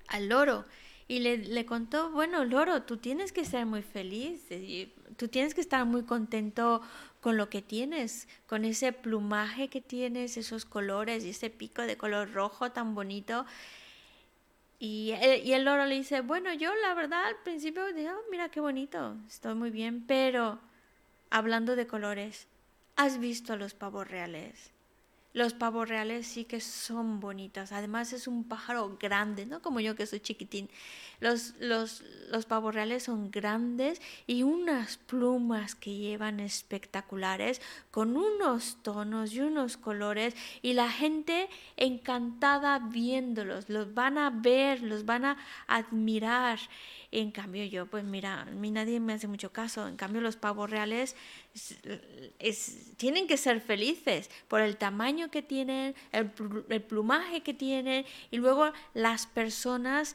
[0.09, 0.64] al loro
[1.09, 5.54] y le, le, contó, bueno, loro, tú tienes que ser muy feliz, eh, tú tienes
[5.54, 6.82] que estar muy contento
[7.20, 11.96] con lo que tienes, con ese plumaje que tienes, esos colores y ese pico de
[11.96, 13.46] color rojo tan bonito.
[14.80, 18.30] Y el, y el loro le dice, bueno, yo la verdad al principio dije, oh,
[18.30, 20.59] mira qué bonito, estoy muy bien, pero
[21.30, 22.48] hablando de colores,
[22.96, 24.76] ¿has visto los pavos reales?
[25.37, 27.70] Los pavos reales sí que son bonitos.
[27.70, 29.61] Además es un pájaro grande, ¿no?
[29.61, 30.70] Como yo que soy chiquitín.
[31.20, 37.61] Los, los, los pavos reales son grandes y unas plumas que llevan espectaculares,
[37.91, 40.34] con unos tonos y unos colores.
[40.62, 43.68] Y la gente encantada viéndolos.
[43.68, 46.59] Los van a ver, los van a admirar.
[47.16, 49.88] En cambio yo, pues mira, a mí nadie me hace mucho caso.
[49.88, 51.16] En cambio los pavos reales
[52.98, 56.30] tienen que ser felices por el tamaño que tienen, el,
[56.82, 60.14] plumaje que tienen y luego las personas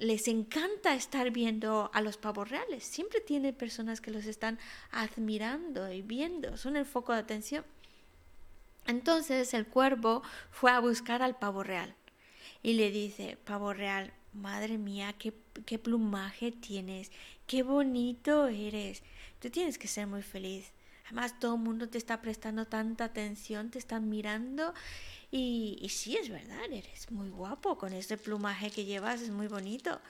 [0.00, 2.84] les encanta estar viendo a los pavos reales.
[2.84, 4.58] Siempre tiene personas que los están
[4.90, 7.64] admirando y viendo, son el foco de atención.
[8.86, 11.94] Entonces el cuervo fue a buscar al pavo real
[12.62, 15.34] y le dice, pavo real, madre mía, qué,
[15.66, 17.10] qué plumaje tienes,
[17.46, 19.02] qué bonito eres,
[19.40, 20.72] tú tienes que ser muy feliz.
[21.06, 24.72] Además, todo el mundo te está prestando tanta atención, te están mirando.
[25.30, 29.48] Y, y sí, es verdad, eres muy guapo con ese plumaje que llevas, es muy
[29.48, 30.00] bonito.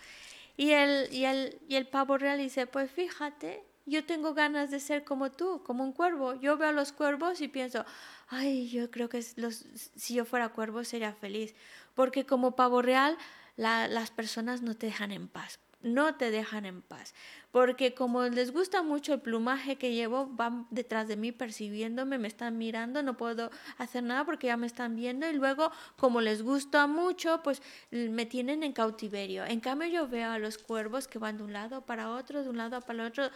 [0.56, 4.80] Y el, y el, y el pavo real dice, pues fíjate, yo tengo ganas de
[4.80, 6.34] ser como tú, como un cuervo.
[6.40, 7.84] Yo veo a los cuervos y pienso,
[8.28, 11.54] ay, yo creo que si yo fuera cuervo sería feliz.
[11.94, 13.18] Porque como pavo real
[13.57, 17.14] las personas no te dejan en paz, no te dejan en paz,
[17.50, 22.28] porque como les gusta mucho el plumaje que llevo, van detrás de mí percibiéndome, me
[22.28, 26.42] están mirando, no puedo hacer nada porque ya me están viendo y luego como les
[26.42, 29.44] gusta mucho, pues me tienen en cautiverio.
[29.44, 32.48] En cambio yo veo a los cuervos que van de un lado para otro, de
[32.48, 33.28] un lado para otro,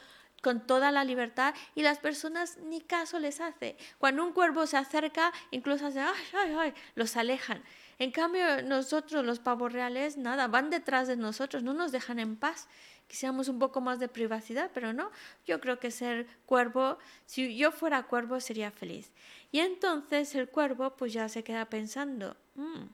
[0.43, 3.77] con toda la libertad y las personas ni caso les hace.
[3.99, 7.63] Cuando un cuervo se acerca, incluso hace, ay, ay, ay, los alejan.
[7.99, 12.37] En cambio, nosotros, los pavos reales, nada, van detrás de nosotros, no nos dejan en
[12.37, 12.69] paz.
[13.09, 15.11] Quisiéramos un poco más de privacidad, pero no.
[15.47, 19.11] Yo creo que ser cuervo, si yo fuera cuervo, sería feliz.
[19.51, 22.85] Y entonces el cuervo, pues ya se queda pensando, mm,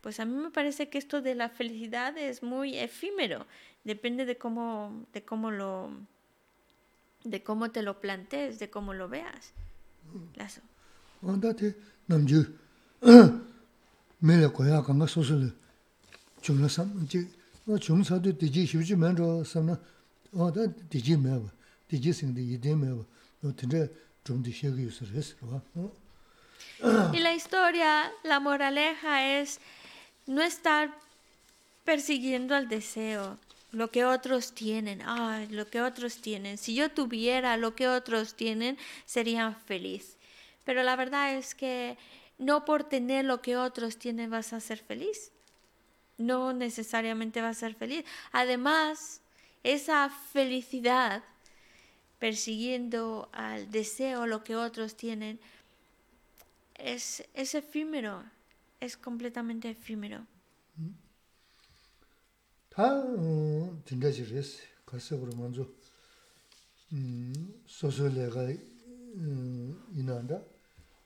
[0.00, 3.46] pues a mí me parece que esto de la felicidad es muy efímero.
[3.84, 5.90] Depende de cómo, de cómo lo,
[7.24, 9.52] de cómo te lo plantees, de cómo lo veas.
[10.36, 10.60] Lazo.
[27.12, 29.60] Y la historia, la moraleja es
[30.26, 30.90] no estar
[31.84, 33.38] persiguiendo al deseo,
[33.72, 36.58] lo que otros tienen, ay, lo que otros tienen.
[36.58, 40.16] Si yo tuviera lo que otros tienen, sería feliz.
[40.64, 41.96] Pero la verdad es que
[42.38, 45.32] no por tener lo que otros tienen vas a ser feliz.
[46.18, 48.04] No necesariamente vas a ser feliz.
[48.32, 49.20] Además,
[49.62, 51.22] esa felicidad
[52.18, 55.38] persiguiendo al deseo lo que otros tienen
[56.74, 58.24] es, es efímero,
[58.80, 60.26] es completamente efímero.
[60.76, 60.90] Mm.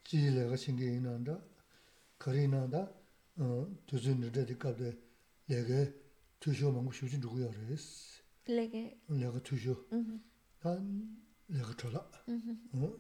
[0.10, 0.50] 지 그랬어.
[0.50, 0.56] 가서 그러 먼저 음 소설내가 이난다.
[0.56, 1.40] 지리내가 신게 이난다.
[2.20, 2.92] 거리난다.
[3.38, 4.98] 어 두준들 데까데
[5.48, 5.92] 내가
[6.40, 8.22] 투쇼 먹고 싶지 누구야 그랬어.
[8.48, 8.98] Lege.
[9.08, 9.72] 내가 투쇼.
[9.92, 10.20] Ujú,
[10.62, 11.18] 난
[11.48, 12.00] 내가 돌아.
[12.28, 12.58] ujú.
[12.74, 12.98] 어?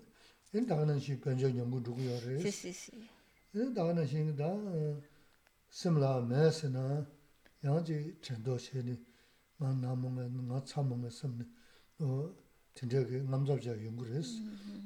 [0.54, 2.48] 엔 다가는 시 변적 연구 누구야 Sí, 그랬어.
[2.48, 3.08] sí, sí.
[3.56, 4.44] 엔 다가는 시다
[5.70, 7.06] 심라 매스나
[7.64, 8.98] 양지 전도 시니
[9.58, 11.44] 만 남은 거 참은 섬네
[12.00, 12.34] 어
[12.74, 14.34] 진짜게 남자자 연구를 했어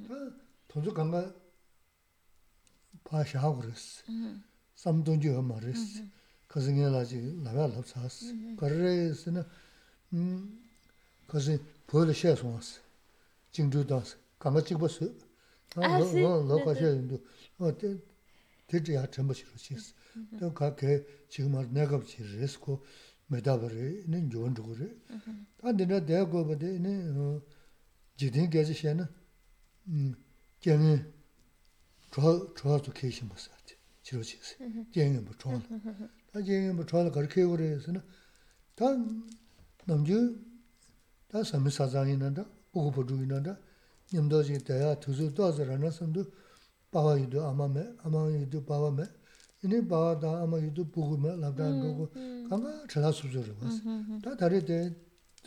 [0.07, 0.13] 다
[0.67, 1.33] 돈도 간가
[3.03, 4.39] 파샤하고 그랬어 Ujú,
[4.75, 6.03] 삼돈주 말했어
[6.47, 9.43] 그중에라지 나가 럽사스 그래서는
[10.13, 10.63] 음
[11.27, 11.57] 그래서
[11.87, 12.81] 벌을 셔서 왔어
[13.51, 15.05] 진주다스 간가 찍었어
[15.75, 16.17] 아, sí.
[16.47, 17.23] 너 가셔도
[17.59, 17.71] 어
[18.67, 19.93] 대지야 전부 싫었어
[20.39, 22.83] 또 가게 지금 말 내가 지르스고
[23.27, 24.89] 메다버리는 좋은 주고래
[25.61, 27.41] 안데나 대고 버데네 어
[28.17, 29.05] 지딘 게지셔는
[29.87, 30.15] 음
[30.61, 31.05] 걔네
[32.13, 34.57] 저 저도 계신 못 살지 지로지스
[34.91, 35.59] 걔네 뭐 좋아
[36.31, 38.01] 다 걔네 뭐 좋아 그렇게 그래서는
[38.75, 38.85] 다
[39.85, 40.39] 남주
[41.27, 43.57] 다 삼사장이는다 보고 보주이는다
[44.13, 46.25] 님도지 대야 두수 도저라는 선도
[46.91, 49.03] 바와이도 아마메 아마이도 바와메
[49.63, 52.09] 이니 바다 아마이도 보고메 라다고
[52.49, 53.77] 강가 전화 수저로 왔어
[54.23, 54.95] 다 다르대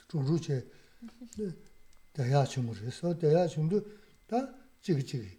[0.08, 0.68] 주루체
[2.12, 3.82] 대야 중으로 해서 대야 중도
[4.28, 5.35] 다 지기지기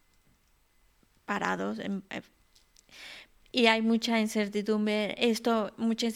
[1.28, 2.24] parados en- eh,
[3.52, 6.08] y hay mucha incertidumbre, esto, mucha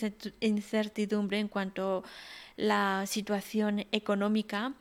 [0.42, 2.10] incertidumbre en cuanto a
[2.58, 4.74] la situación económica.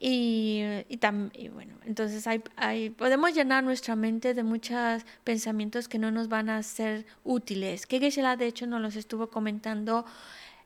[0.00, 6.12] Y, y bueno, entonces hay, hay- podemos llenar nuestra mente de muchos pensamientos que no
[6.12, 7.86] nos van a ser útiles.
[7.86, 10.04] Que Geshe-la, de hecho, nos los estuvo comentando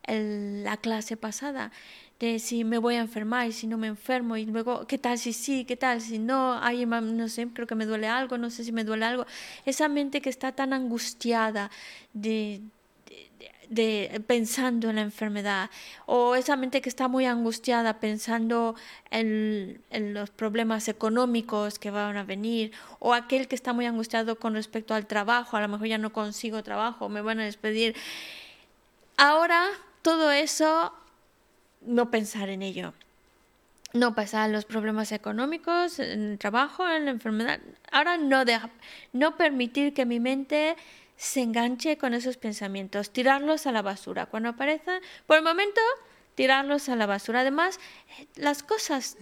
[0.05, 1.73] en la clase pasada,
[2.39, 5.33] si me voy a enfermar y si no me enfermo, y luego, ¿qué tal si
[5.33, 5.65] sí?
[5.65, 6.59] ¿Qué tal si no?
[6.63, 9.27] Ay, no sé, creo que me duele algo, no sé si me duele algo.
[9.67, 11.71] Esa mente que está tan angustiada
[12.13, 12.61] de,
[13.07, 15.71] de- de, pensando en la enfermedad,
[16.07, 18.77] o esa mente que está muy angustiada pensando
[19.11, 24.37] en, en, los problemas económicos que van a venir, o aquel que está muy angustiado
[24.37, 27.97] con respecto al trabajo, a lo mejor ya no consigo trabajo, me van a despedir.
[29.17, 29.67] Ahora
[30.03, 30.93] todo eso,
[31.87, 32.95] no pensar en ello.
[33.95, 37.61] No pasar los problemas económicos, en el trabajo, en la enfermedad.
[37.91, 38.43] Ahora no,
[39.13, 40.77] no permitir que mi mente
[41.17, 44.27] se enganche con esos pensamientos, tirarlos a la basura.
[44.27, 45.81] Cuando aparezcan, por el momento,
[46.35, 47.41] tirarlos a la basura.
[47.41, 47.79] Además,
[48.37, 49.17] las cosas...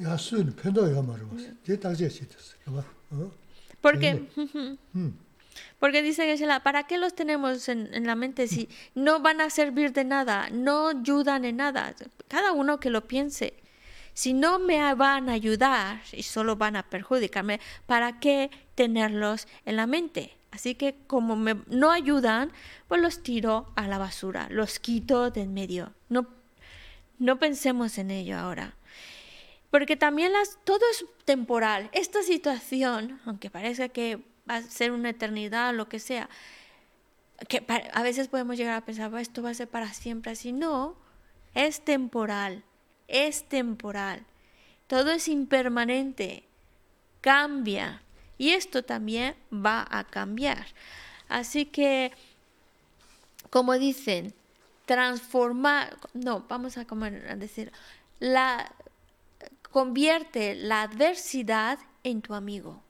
[3.80, 4.26] Porque,
[5.80, 9.48] porque dice que ¿para qué los tenemos en, en, la mente si no van a
[9.48, 11.94] servir de nada, no ayudan en nada?
[12.28, 13.54] Cada uno que lo piense.
[14.12, 19.76] Si no me van a ayudar y solo van a perjudicarme, ¿para qué tenerlos en
[19.76, 20.36] la mente?
[20.50, 22.52] Así que como me, no ayudan,
[22.86, 25.94] pues los tiro a la basura, los quito de en medio.
[26.10, 26.26] No,
[27.18, 28.74] no pensemos en ello ahora.
[29.70, 31.88] Porque también las, todo es temporal.
[31.92, 36.28] Esta situación, aunque parezca que va a ser una eternidad, lo que sea,
[37.48, 40.52] que a veces podemos llegar a pensar, esto va a ser para siempre así.
[40.52, 40.96] No,
[41.54, 42.64] es temporal,
[43.08, 44.26] es temporal.
[44.86, 46.44] Todo es impermanente,
[47.20, 48.02] cambia.
[48.36, 50.66] Y esto también va a cambiar.
[51.28, 52.12] Así que,
[53.50, 54.34] como dicen,
[54.86, 57.70] transformar, no, vamos a, a decir,
[58.18, 58.72] la,
[59.70, 62.82] convierte la adversidad en tu amigo.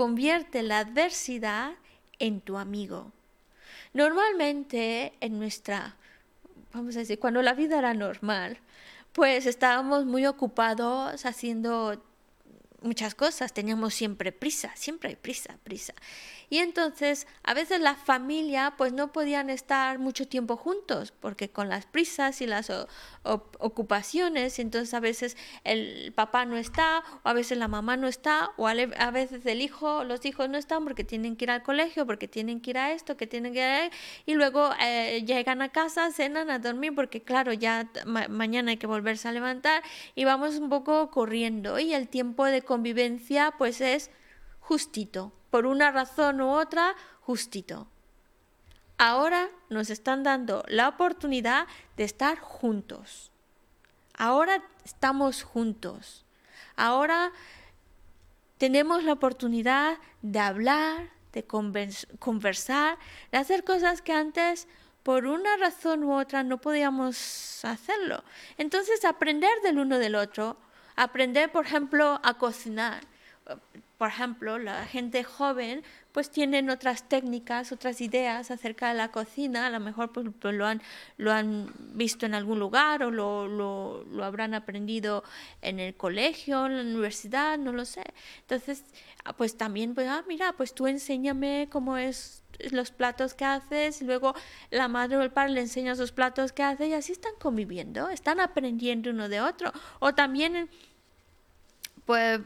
[0.00, 1.74] Convierte la adversidad
[2.18, 3.12] en tu amigo.
[3.92, 5.94] Normalmente en nuestra,
[6.72, 8.56] vamos a decir, cuando la vida era normal,
[9.12, 12.02] pues estábamos muy ocupados haciendo
[12.80, 15.92] muchas cosas, teníamos siempre prisa, siempre hay prisa, prisa.
[16.50, 21.68] Y entonces a veces la familia pues no podían estar mucho tiempo juntos porque con
[21.68, 22.72] las prisas y las
[23.22, 28.50] ocupaciones, entonces a veces el papá no está o a veces la mamá no está
[28.56, 32.04] o a veces el hijo, los hijos no están porque tienen que ir al colegio,
[32.04, 33.90] porque tienen que ir a esto, que tienen que ir a...
[34.26, 37.88] y luego eh, llegan a casa, cenan a dormir porque claro, ya
[38.28, 39.84] mañana hay que volverse a levantar
[40.16, 44.10] y vamos un poco corriendo y el tiempo de convivencia pues es
[44.70, 47.88] justito por una razón u otra, justito.
[48.98, 51.66] Ahora nos están dando la oportunidad
[51.96, 53.32] de estar juntos.
[54.14, 56.24] Ahora estamos juntos.
[56.76, 57.32] Ahora
[58.58, 61.42] tenemos la oportunidad de hablar, de
[62.20, 62.96] conversar,
[63.32, 64.68] de hacer cosas que antes
[65.02, 68.22] por una razón u otra no podíamos hacerlo.
[68.56, 70.56] Entonces aprender del uno del otro,
[70.94, 73.02] aprender por ejemplo a cocinar
[74.00, 75.82] por ejemplo, la gente joven
[76.12, 80.54] pues tienen otras técnicas, otras ideas acerca de la cocina, a lo mejor pues, pues
[80.54, 80.80] lo, han,
[81.18, 85.22] lo han visto en algún lugar o lo, lo, lo, habrán aprendido
[85.60, 88.04] en el colegio, en la universidad, no lo sé.
[88.40, 88.84] Entonces,
[89.36, 94.06] pues también, pues, ah, mira, pues tú enséñame cómo es los platos que haces, y
[94.06, 94.34] luego
[94.70, 98.08] la madre o el padre le enseña sus platos que hace y así están conviviendo,
[98.08, 99.70] están aprendiendo uno de otro.
[99.98, 100.70] O también,
[102.06, 102.40] pues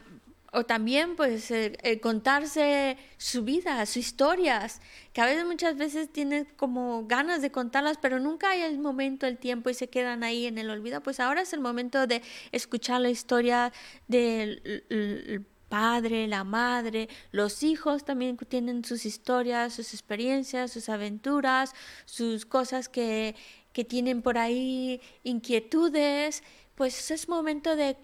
[0.55, 1.53] o también pues
[2.01, 4.81] contarse su vida, sus historias,
[5.11, 9.27] que a veces muchas veces tienes como ganas de contarlas, pero nunca hay el momento,
[9.27, 11.01] el tiempo y se quedan ahí en el olvido.
[11.01, 12.21] Pues ahora es el momento de
[12.53, 13.73] escuchar la historia
[14.07, 21.73] del padre, la madre, los hijos también tienen sus historias, sus experiencias, sus aventuras,
[22.05, 23.35] sus cosas que,
[23.73, 26.43] que tienen por ahí, inquietudes.
[26.75, 27.97] Pues es momento de,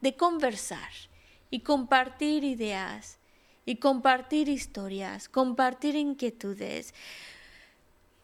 [0.00, 0.90] de conversar
[1.50, 3.18] y compartir ideas
[3.66, 6.94] y compartir historias, compartir inquietudes.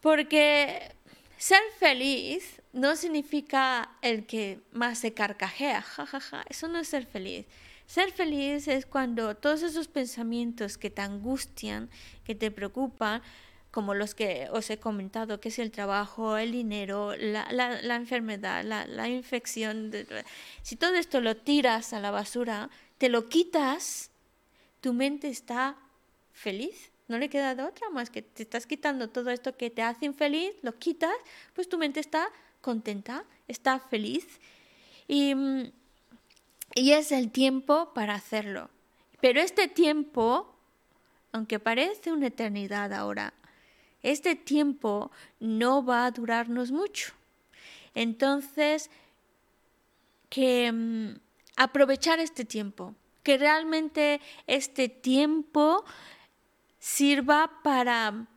[0.01, 0.95] Porque
[1.37, 7.45] ser feliz no significa el que más se carcajea, jajaja, eso no es ser feliz.
[7.85, 11.89] Ser feliz es cuando todos esos pensamientos que te angustian,
[12.23, 13.21] que te preocupan,
[13.71, 18.63] como los que os he comentado, que es el trabajo, el dinero, la, la, enfermedad,
[18.63, 19.91] la, la infección,
[20.61, 22.69] si todo esto lo tiras a la basura,
[23.03, 24.11] te lo quitas,
[24.79, 25.75] tu mente está
[26.31, 26.89] feliz.
[27.09, 30.05] No le queda de otra más que te estás quitando todo esto que te hace
[30.05, 31.13] infeliz, lo quitas,
[31.53, 32.29] pues tu mente está
[32.61, 34.25] contenta, está feliz.
[35.05, 35.33] Y,
[36.75, 38.69] y es el tiempo para hacerlo.
[39.19, 40.55] Pero este tiempo,
[41.33, 43.33] aunque parece una eternidad ahora,
[44.01, 47.11] este tiempo no va a durarnos mucho.
[47.95, 48.89] Entonces,
[50.29, 51.15] que mm,
[51.55, 55.85] aprovechar este tiempo, que realmente este tiempo
[56.79, 58.27] sirva para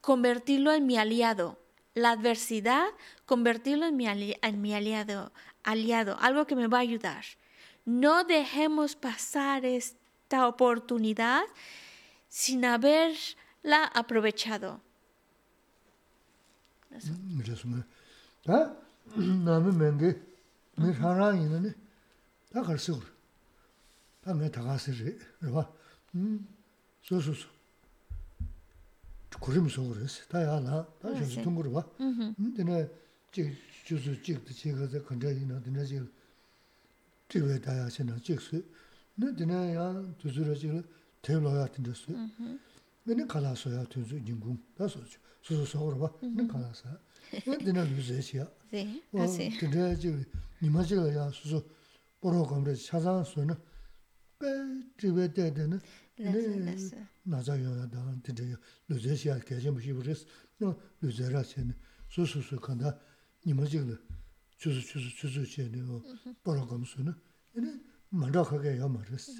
[0.00, 1.58] convertirlo en mi aliado,
[1.94, 2.86] la adversidad,
[3.26, 7.24] convertirlo en mi, aliado, aliado, algo que me va a ayudar.
[7.84, 11.44] No dejemos pasar esta oportunidad
[12.28, 14.80] sin haberla aprovechado.
[29.39, 31.83] kurim sogo res, ta yaa naa, ta shansi tunguru wa.
[32.55, 32.87] Dina
[33.31, 33.55] jik
[33.85, 36.03] juzu jik di jiga zi kandra ina, dina jik
[37.29, 38.63] jiga ta yaa chi naa jik su.
[39.15, 40.85] Dina yaa duzu ra jik
[41.21, 42.11] teyo lo yaa dinda su.
[43.05, 46.73] Dina kala so yaa tunzu nyingung, ta so ju, suzu sogo ra wa, dina kala
[46.73, 46.99] sa.
[47.65, 48.49] Dina lu zi chi yaa.
[48.71, 50.27] Dina jik
[50.59, 51.59] nima jiga yaa suzu boro kamra chazan su na, pe jiga daya dina, 나자 요나다
[51.59, 51.82] 근데
[58.87, 60.25] 루제시아 계신 분이 그랬어.
[60.57, 61.75] 너 루제라체는
[62.09, 62.99] 소소소 간다.
[63.45, 63.97] 니마지글
[64.57, 66.01] 주주 주주 주주 제네요.
[66.43, 67.13] 보러감스는
[67.57, 67.79] 얘네
[68.09, 69.31] 만족하게 야 말했어.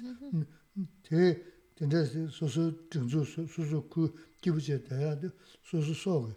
[1.02, 1.42] 대
[1.76, 5.30] 근데 소소 정주 소소 그 기부제 돼야도
[5.62, 6.34] 소소 소게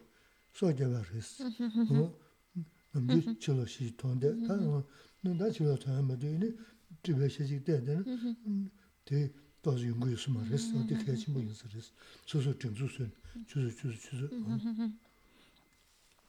[0.54, 1.46] 소게 말했어.
[1.92, 2.20] 어
[2.92, 4.56] 남기 철시 돈데 다
[5.22, 6.56] 너나 지금 하면 되니
[7.04, 8.06] 집에 시직 때는
[9.06, 9.32] 대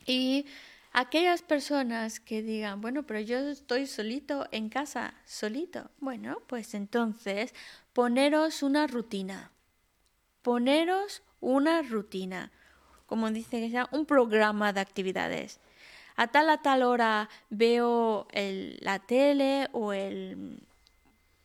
[0.07, 0.46] Y
[0.92, 5.90] aquellas personas que digan, bueno, pero yo estoy solito en casa, solito.
[5.98, 7.52] Bueno, pues entonces
[7.92, 9.50] poneros una rutina.
[10.42, 12.52] Poneros una rutina.
[13.07, 15.59] Como dice que sea un programa de actividades.
[16.20, 20.59] A tal a tal hora veo la tele o el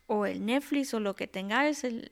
[0.06, 2.10] o el Netflix o lo que tengáis, el,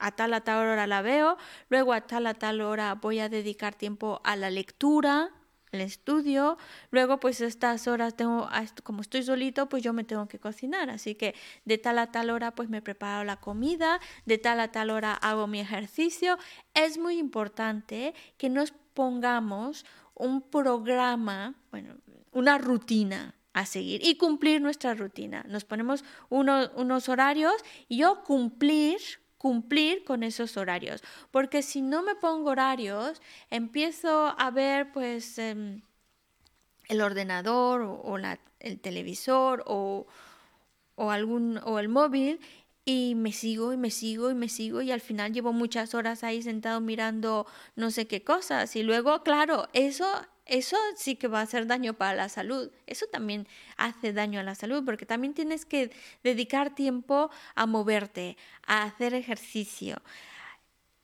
[0.00, 1.38] a tal a tal hora la veo,
[1.68, 5.30] luego a tal a tal hora voy a dedicar tiempo a la lectura,
[5.72, 6.58] al estudio,
[6.90, 8.48] luego pues estas horas tengo,
[8.82, 12.30] como estoy solito, pues yo me tengo que cocinar, así que de tal a tal
[12.30, 16.38] hora pues me preparo la comida, de tal a tal hora hago mi ejercicio.
[16.74, 19.84] Es muy importante que nos pongamos
[20.16, 21.94] un programa, bueno,
[22.32, 25.42] una rutina, a seguir y cumplir nuestra rutina.
[25.48, 27.54] Nos ponemos unos horarios
[27.88, 28.98] y yo cumplir,
[29.38, 31.02] cumplir con esos horarios.
[31.30, 35.80] Porque si no me pongo horarios, empiezo a ver pues em,
[36.88, 38.18] el ordenador o,
[38.60, 40.06] el televisor o,
[40.94, 42.40] o, algún, o el móvil
[42.86, 46.24] y me sigo y me sigo y me sigo y al final llevo muchas horas
[46.24, 50.06] ahí sentado mirando no sé qué cosas y luego claro eso
[50.46, 52.70] eso sí que va a hacer daño para la salud.
[52.86, 55.90] Eso también hace daño a la salud porque también tienes que
[56.22, 59.96] dedicar tiempo a moverte, a hacer ejercicio.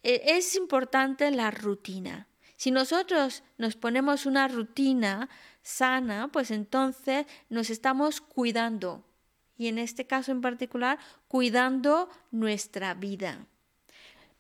[0.05, 2.28] E, es importante la rutina.
[2.57, 5.28] Si nosotros nos ponemos una rutina
[5.62, 9.05] sana, pues entonces nos estamos cuidando.
[9.63, 10.99] Y en este caso en particular,
[11.29, 13.47] cuidando nuestra vida.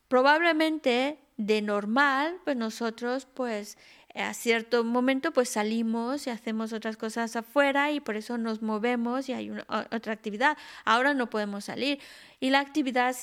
[0.08, 3.78] Probablemente de normal, pues nosotros pues
[4.16, 9.28] a cierto momento pues salimos y hacemos otras cosas afuera y por eso nos movemos
[9.28, 9.52] y hay
[9.92, 10.58] otra actividad.
[10.84, 12.00] Ahora no podemos salir
[12.40, 13.14] y la actividad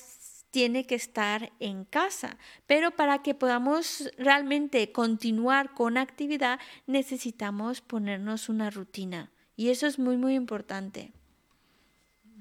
[0.52, 8.48] tiene que estar en casa, pero para que podamos realmente continuar con actividad necesitamos ponernos
[8.48, 11.12] una rutina y eso es muy muy importante.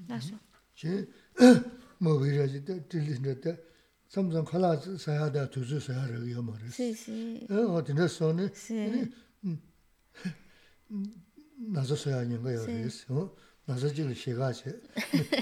[0.07, 0.39] 나서
[0.75, 1.09] 제
[1.99, 3.57] 먹으려지 때 들리는데
[4.09, 6.69] 삼성 칼라스 사야다 두주 사야를 이거 말해.
[6.71, 7.47] 시시.
[7.51, 8.53] 어 어디나 손에.
[8.55, 9.11] 시.
[11.73, 12.61] 나서 사야 하는 거예요.
[13.11, 13.37] 어.
[13.69, 14.81] Nazo jiga shiga che.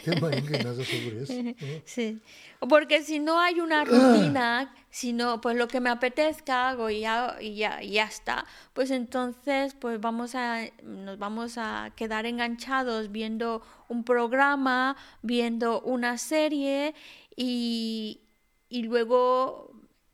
[0.04, 1.82] Tema inge nazo sogu re.
[1.86, 2.20] Sí.
[2.68, 7.00] Porque si no hay una rutina, si no, pues lo que me apetezca hago y
[7.00, 12.26] ya, y ya, y ya está, pues entonces pues vamos a, nos vamos a quedar
[12.26, 16.94] enganchados viendo un programa, viendo una serie
[17.36, 18.22] y,
[18.68, 19.70] y luego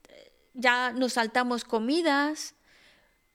[0.09, 2.53] eh, ya nos saltamos comidas,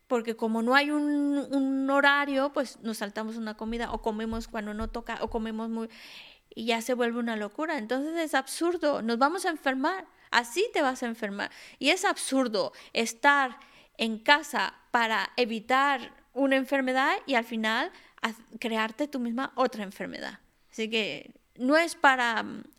[0.09, 4.89] porque como no hay un, horario, pues nos saltamos una comida o comemos cuando no
[4.89, 5.89] toca o comemos muy...
[6.55, 7.79] y ya se vuelve una locura.
[7.79, 11.51] Entonces es absurdo, nos vamos a enfermar, así te vas a enfermar.
[11.79, 13.59] Y es absurdo estar
[13.97, 17.93] en casa para evitar una enfermedad y al final
[18.59, 20.41] crearte tú misma otra enfermedad.
[20.71, 22.78] Así que no es para eh,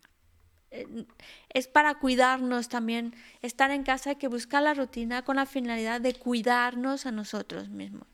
[1.50, 3.14] es para cuidarnos también.
[3.42, 7.70] Estar en casa hay que buscar la rutina con la finalidad de cuidarnos a nosotros
[7.70, 8.08] mismos.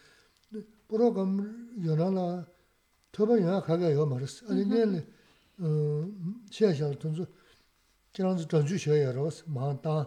[0.89, 1.23] Poroga
[1.77, 2.47] yona la
[3.13, 4.45] toba yona kaga yo marasi.
[4.49, 4.91] Ani mm-hmm.
[4.91, 5.01] nili
[5.65, 6.05] eh,
[6.51, 7.27] xia xia tonzu
[8.15, 10.05] jiranzu tonzu xia ya rasi, maa taa.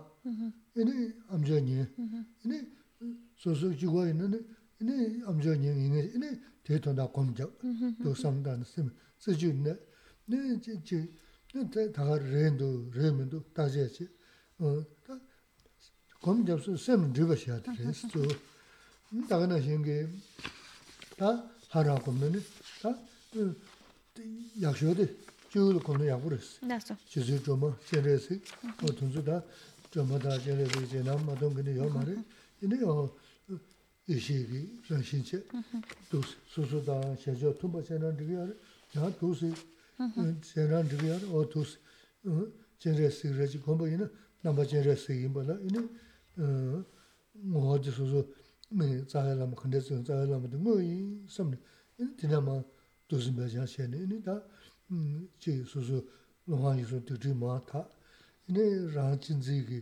[0.76, 1.88] Ini amzio niya.
[2.44, 2.58] Ini
[3.02, 4.38] eh, susu jigwa ini,
[4.82, 6.02] ini amzio niya ini,
[6.68, 7.50] te to na kom jab,
[8.04, 9.74] to samdana simi, si ju na,
[10.26, 11.00] ne chi chi,
[11.54, 14.06] ne te taga rendu, remendu, tajia chi,
[16.20, 18.22] kom jab su sem driba shiata res, to,
[19.30, 19.98] taga na shingi,
[21.16, 21.30] ta
[21.70, 22.44] hara kom nani,
[22.82, 22.92] ta
[24.60, 25.08] yaksho de,
[25.50, 26.60] jiu kom na yakbu res,
[27.08, 28.42] chi su choma, chen resi,
[28.84, 29.42] o tunzu ta,
[29.90, 32.22] choma ta chen resi, chen nam, madong kini yo ma re,
[32.60, 33.16] ini yo,
[34.07, 35.47] 이제 남마동 근데 요 말에 이네 어 이시기 정신체
[36.11, 39.53] 또 소소다 제저 투바세는 되게 야 도시
[40.43, 41.79] 제란 되게 어 도시
[42.27, 42.47] 어
[42.79, 44.11] 제레스 레지 공부이는
[44.43, 45.89] 남바 제레스 임발라 이네
[46.39, 46.85] 어
[47.33, 48.35] 뭐지 소소
[48.71, 51.55] 네 자야람 근데 좀 자야람도 뭐이 섬
[51.99, 52.63] 이네 디나마
[53.09, 54.23] 도시 매장 셰네 이네
[54.91, 56.05] 음, 제 소소
[56.47, 57.89] 로하니서 되지 마타.
[58.49, 59.81] 이네 라진지기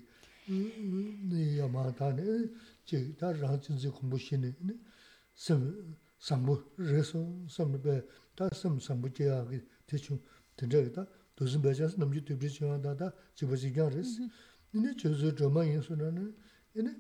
[0.51, 2.22] 음, 네 야마타네
[2.86, 4.54] chik 다 rāngchīnsi kumbu shīni,
[5.34, 5.62] sīm
[6.22, 7.96] sāmbu, rēsō sāmbu bē,
[8.38, 9.60] tā sīm sāmbu chiyā kī
[9.90, 10.18] tēchū
[10.58, 11.06] tēnchā kī tā
[11.40, 14.20] dōsīm bēchās namchī tūbrī chiyā tā tā chibā chikyā rēs.
[14.74, 16.30] Nīne chūsū chōmā yīn sū rā nī,
[16.78, 16.94] nīne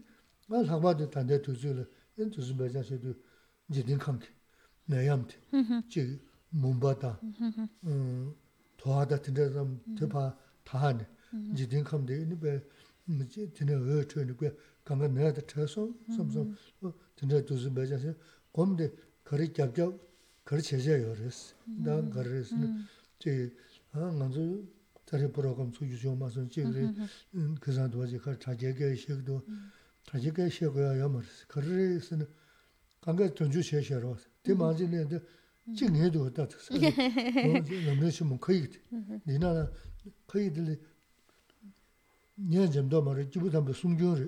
[0.49, 1.85] ngā lākbā tī tāndē tūsū lā,
[2.17, 3.13] nīne dōsīm bēchās chī tū
[3.77, 4.31] jidīn kāng kī,
[4.89, 5.37] nāyām tī,
[5.91, 6.05] chī
[6.55, 7.13] mūmbā tā,
[8.81, 10.25] tōhā tā tēnchā sāmbu tēpā
[10.65, 11.07] tā nī,
[11.61, 12.57] jidīn kāng tī, nī bē,
[13.05, 14.35] tēnē wē chō nī
[14.85, 15.83] kāmbā nāyā tā chā sō,
[16.13, 18.13] sōm sōm, tīndā dūsī bāyā sī,
[18.53, 18.89] gōm dī
[19.25, 19.95] kārī gyab gyab,
[20.45, 21.39] kārī chēchā yō rēs,
[21.85, 22.51] dā kārī rēs,
[23.23, 23.33] chī,
[23.95, 24.45] ngā tsū
[25.09, 26.85] tsārī pūrā kāṁ tsū yu sō mā sō, chī kārī
[27.65, 29.41] kīsān tuwa chī kārī chāchā gyā yī shēk tuwa,
[30.11, 32.13] chāchā gyā yī shēk yā yā mā rēs, kārī rēs,
[33.01, 34.13] kāngā tōnchū shē shē rō,
[34.45, 35.21] tī mā jī nē dā,
[35.73, 38.81] chī ngē tuwa tā tā sā, ngā shī mō kāyī tī,
[39.25, 39.51] nī nā
[40.29, 40.77] kāyī tī lī,
[42.53, 44.27] nyā jam tō mā rē, jī bū tā mbā sūng gyō rē,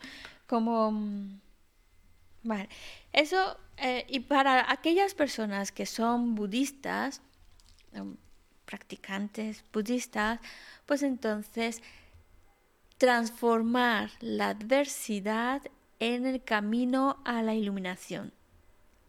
[0.46, 0.90] como...
[0.90, 1.40] mm,
[2.44, 2.68] Vale.
[3.12, 7.22] Eso, eh, y para aquellas personas que son budistas,
[7.92, 8.16] em,
[8.64, 10.40] practicantes budistas,
[10.86, 11.80] pues entonces
[12.98, 15.62] transformar la adversidad
[16.00, 18.32] en el camino a la iluminación.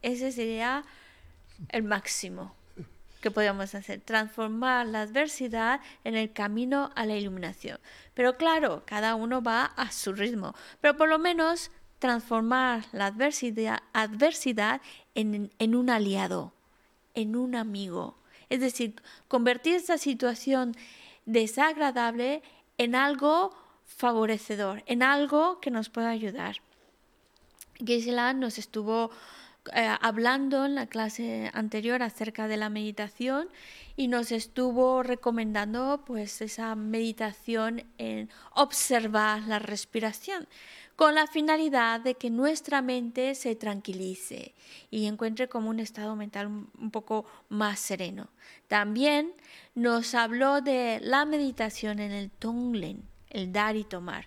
[0.04, 0.84] Ese sería
[1.70, 2.54] el máximo.
[3.21, 7.79] que podemos hacer, transformar la adversidad en el camino a la iluminación.
[8.14, 13.81] Pero claro, cada uno va a su ritmo, pero por lo menos transformar la adversidad,
[13.93, 14.81] adversidad
[15.14, 16.53] en, en un aliado,
[17.14, 18.16] en un amigo.
[18.49, 18.95] Es decir,
[19.27, 20.77] convertir esta situación
[21.27, 22.43] desagradable
[22.79, 23.55] en algo
[23.85, 26.57] favorecedor, en algo que nos pueda ayudar.
[27.85, 29.11] Gisela nos estuvo
[29.75, 33.49] eh, hablando en la clase anterior acerca de la meditación
[33.97, 40.47] y nos estuvo recomendando pues esa meditación en observar la respiración
[40.99, 44.53] con la finalidad de que nuestra mente se tranquilice
[44.91, 48.29] y encuentre como un estado mental un poco más sereno.
[48.66, 49.33] También
[49.77, 54.27] nos habló de la meditación en el Tonglen, el dar y tomar.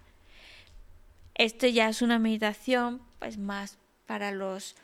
[1.35, 4.75] Esto ya es una meditación pues más para los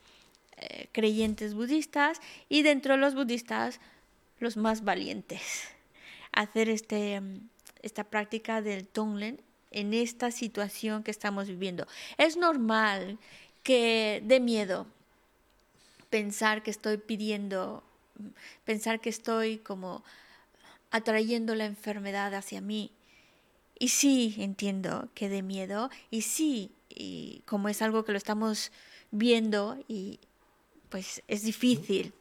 [0.58, 2.20] eh, creyentes budistas
[2.50, 3.80] y dentro de los budistas
[4.40, 5.42] los más valientes.
[6.32, 7.22] Hacer este,
[7.82, 11.88] esta práctica del Tonglen en esta situación que estamos viviendo.
[12.18, 13.18] Es normal
[13.64, 14.88] que dé miedo
[16.10, 17.84] pensar que estoy pidiendo,
[18.64, 20.04] pensar que estoy como
[20.92, 22.92] atrayendo la enfermedad hacia mí.
[23.80, 28.72] Y sí, entiendo que dé miedo, y sí, y como es algo que lo estamos
[29.12, 30.20] viendo, y
[30.90, 32.14] pues es difícil.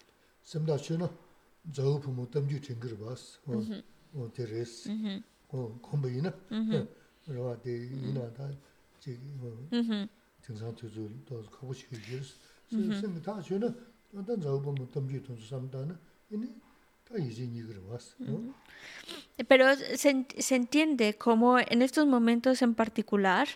[19.49, 23.49] Pero se, se entiende como en estos momentos en particular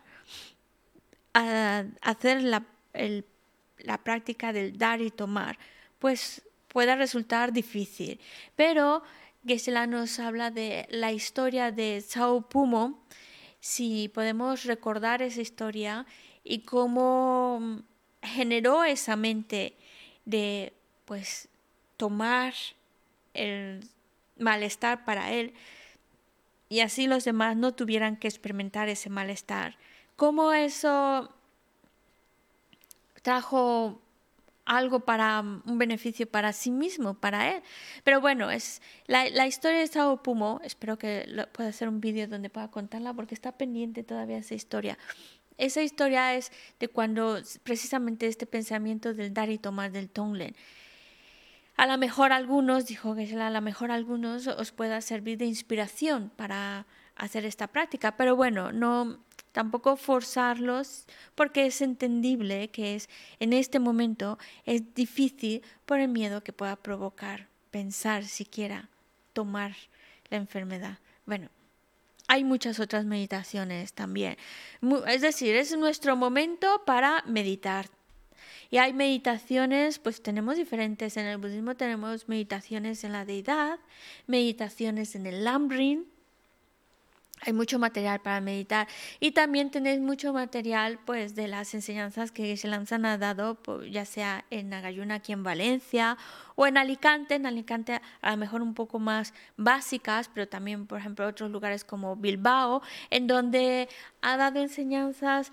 [1.35, 3.25] a hacer la, el,
[3.85, 5.59] la práctica del dar y tomar,
[5.99, 8.21] pues pueda resultar difícil.
[8.57, 9.03] Pero
[9.47, 13.03] Gesela nos habla de la historia de Sao Pumo,
[13.61, 16.07] si podemos recordar esa historia
[16.45, 17.83] y cómo
[18.23, 19.77] generó esa mente
[20.25, 20.73] de
[21.05, 21.49] pues
[21.97, 22.55] tomar
[23.35, 23.81] el
[24.39, 25.53] malestar para él
[26.71, 29.77] y así los demás no tuvieran que experimentar ese malestar.
[30.15, 31.35] Cómo eso
[33.23, 34.01] trajo
[34.65, 37.63] algo para un beneficio para sí mismo, para él.
[38.05, 42.29] Pero bueno, es la, la historia de Sao Pumo, espero que pueda hacer un vídeo
[42.29, 44.97] donde pueda contarla porque está pendiente todavía esa historia.
[45.59, 50.55] Esa historia es de cuando precisamente este pensamiento del dar y tomar del Tonglen.
[51.77, 56.31] A lo mejor algunos, dijo que a lo mejor algunos os pueda servir de inspiración
[56.37, 56.87] para
[57.17, 59.19] hacer esta práctica, pero bueno, no
[59.53, 63.09] tampoco forzarlos porque es entendible que es
[63.39, 68.89] en este momento es difícil por el miedo que pueda provocar pensar siquiera
[69.33, 69.75] tomar
[70.29, 70.99] la enfermedad.
[71.27, 71.49] Bueno,
[72.29, 74.37] hay muchas otras meditaciones también.
[75.09, 77.87] Es decir, es nuestro momento para meditar.
[78.71, 81.17] Y hay meditaciones, pues tenemos diferentes.
[81.17, 83.81] En el budismo tenemos meditaciones en la deidad,
[84.29, 86.05] meditaciones en el Lamrim,
[87.43, 88.87] hay mucho material para meditar
[89.19, 92.85] y también tenéis mucho material pues de las enseñanzas que se han
[93.21, 96.17] dado pues, ya sea en Nagayuna aquí en Valencia
[96.57, 97.35] o en Alicante.
[97.35, 101.85] En Alicante a lo mejor un poco más básicas pero también por ejemplo otros lugares
[101.85, 103.89] como Bilbao en donde
[104.21, 105.53] ha dado enseñanzas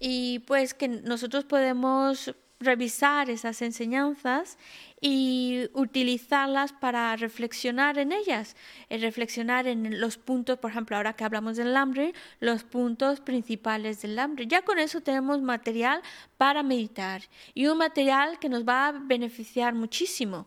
[0.00, 4.58] y pues que nosotros podemos revisar esas enseñanzas
[5.00, 8.56] y utilizarlas para reflexionar en ellas,
[8.88, 14.02] eh, reflexionar en los puntos, por ejemplo, ahora que hablamos del hambre, los puntos principales
[14.02, 14.46] del hambre.
[14.46, 16.02] Ya con eso tenemos material
[16.36, 17.22] para meditar
[17.54, 20.46] y un material que nos va a beneficiar muchísimo.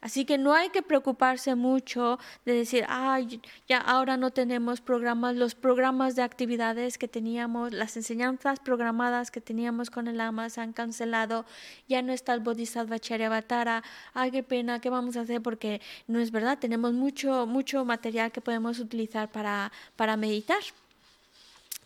[0.00, 5.36] Así que no hay que preocuparse mucho de decir, ay, ya ahora no tenemos programas,
[5.36, 10.60] los programas de actividades que teníamos, las enseñanzas programadas que teníamos con el AMA se
[10.60, 11.44] han cancelado,
[11.88, 13.82] ya no está el Bodhisattva Charyavatara,
[14.14, 15.42] ay, qué pena, ¿qué vamos a hacer?
[15.42, 20.60] Porque no es verdad, tenemos mucho, mucho material que podemos utilizar para, para meditar.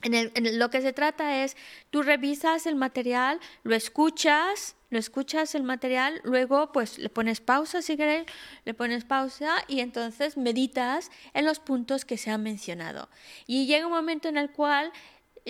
[0.02, 1.56] En, lo que se trata es,
[1.90, 7.82] tú revisas el material, lo escuchas, lo escuchas el material, luego pues le pones pausa
[7.82, 8.26] si quieres,
[8.64, 13.08] le pones pausa y entonces meditas en los puntos que se han mencionado.
[13.46, 14.92] Y llega un momento en el cual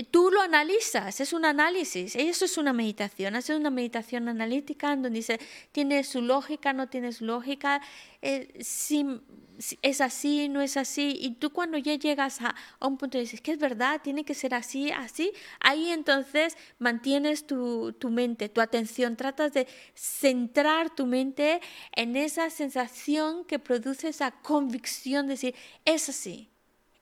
[0.04, 5.02] tú lo analizas, es un análisis, eso es una meditación, haces una meditación analítica en
[5.02, 5.40] donde dice,
[5.72, 7.82] tiene su lógica, no tiene su lógica,
[8.22, 9.04] eh, si,
[9.82, 13.40] es así, no es así, y tú cuando ya llegas a, un punto y dices
[13.40, 18.60] que es verdad, tiene que ser así, así, ahí entonces mantienes tu, tu mente, tu
[18.60, 21.60] atención, tratas de centrar tu mente
[21.96, 25.54] en esa sensación que produce esa convicción de decir,
[25.84, 26.48] es así,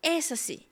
[0.03, 0.69] es así.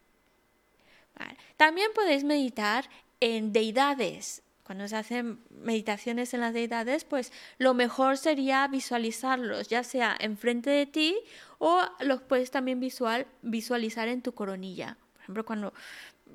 [1.57, 2.89] También podéis meditar
[3.21, 4.43] en deidades.
[4.63, 10.71] Cuando se hacen meditaciones en las deidades, pues lo mejor sería visualizarlos, ya sea enfrente
[10.71, 11.17] de ti
[11.59, 14.97] o los puedes también visual, visualizar en tu coronilla.
[15.13, 15.73] Por ejemplo, cuando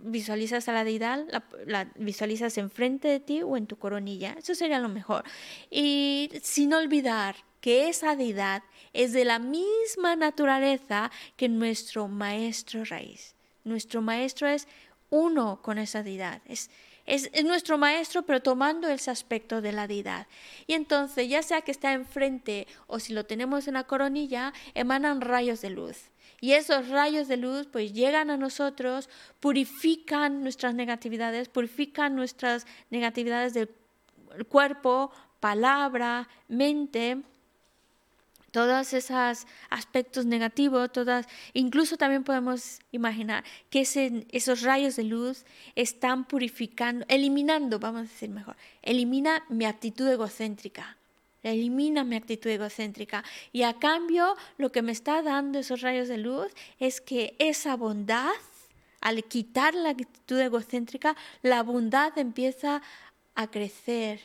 [0.04, 4.36] visualizas a la deidad, la, la, visualizas enfrente de ti o en tu coronilla.
[4.38, 5.26] Eso sería lo mejor.
[5.70, 8.64] Y sin olvidar que esa deidad
[8.94, 13.36] es de la misma naturaleza que nuestro maestro raíz.
[13.64, 14.68] Nuestro maestro es
[15.10, 16.42] uno con esa deidad.
[16.46, 16.70] Es,
[17.06, 20.28] es, nuestro maestro, pero tomando ese aspecto de la deidad.
[20.68, 25.22] Y entonces, ya sea que está enfrente o si lo tenemos en la coronilla, emanan
[25.22, 26.10] rayos de luz.
[26.40, 29.10] Y esos rayos de luz pues llegan a nosotros,
[29.40, 33.70] purifican nuestras negatividades, purifican nuestras negatividades del
[34.48, 37.22] cuerpo, palabra, mente
[38.52, 45.46] todos esos aspectos negativos, todas, incluso también podemos imaginar que esos rayos de luz
[45.76, 50.98] están purificando, eliminando, vamos a decir mejor, elimina mi actitud egocéntrica,
[51.44, 53.24] elimina mi actitud egocéntrica.
[53.52, 57.76] Y a cambio lo que me está dando esos rayos de luz es que esa
[57.76, 58.30] bondad,
[59.00, 62.82] al quitar la actitud egocéntrica, la bondad empieza
[63.34, 64.20] a crecer,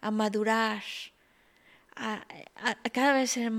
[0.00, 0.82] a madurar,
[2.00, 2.24] a,
[2.92, 3.52] cada vez ser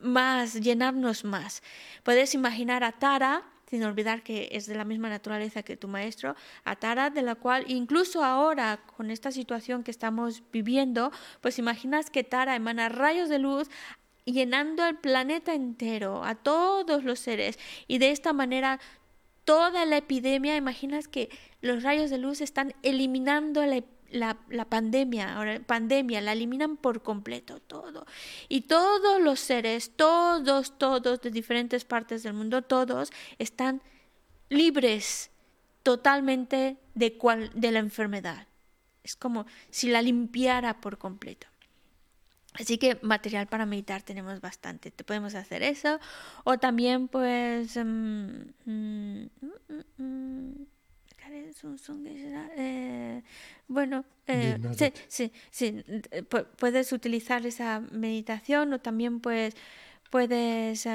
[0.00, 1.62] más, llenarnos más.
[2.02, 6.34] Puedes imaginar a Tara, sin olvidar que es de la misma naturaleza que tu maestro,
[6.64, 12.10] a Tara, de la cual incluso ahora, con esta situación que estamos viviendo, pues imaginas
[12.10, 13.68] que Tara emana rayos de luz
[14.24, 18.80] llenando el planeta entero, a todos los seres, y de esta manera
[19.44, 21.30] toda la epidemia, imaginas que
[21.60, 24.36] los rayos de luz están eliminando la epidemia la,
[24.68, 28.06] pandemia, ahora pandemia, la eliminan por completo todo.
[28.48, 33.82] Y todos los seres, todos, todos de diferentes partes del mundo, todos están
[34.48, 35.30] libres
[35.82, 38.46] totalmente de, cual, de la enfermedad.
[39.02, 41.46] Es como si la limpiara por completo.
[42.54, 44.90] Así que material para meditar tenemos bastante.
[44.90, 46.00] Te podemos hacer eso.
[46.44, 47.76] O también pues...
[47.76, 49.30] Mm, mm,
[49.98, 50.66] mm,
[52.56, 53.22] eh,
[53.68, 55.84] bueno, eh, sí, sí, sí,
[56.58, 59.54] puedes utilizar esa meditación o también pues
[60.10, 60.86] puedes...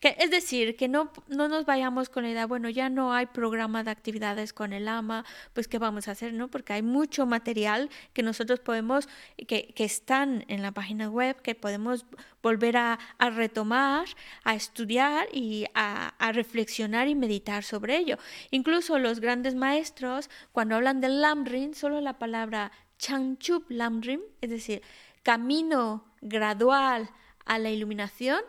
[0.00, 3.82] es decir, que no, no nos vayamos con la idea, bueno, ya no hay programa
[3.82, 5.24] de actividades con el ama,
[5.54, 6.32] pues ¿qué vamos a hacer?
[6.34, 9.08] no Porque hay mucho material que nosotros podemos,
[9.46, 12.06] que, que están en la página web, que podemos
[12.42, 14.06] volver a, a retomar,
[14.44, 18.16] a estudiar y a, a, reflexionar y meditar sobre ello.
[18.50, 24.82] Incluso los grandes maestros, cuando hablan del Lamrim, solo la palabra Changchup Lamrim, es decir,
[25.22, 27.10] camino gradual
[27.44, 28.40] a la iluminación,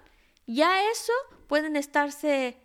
[0.45, 1.13] ya eso
[1.47, 2.57] pueden estarse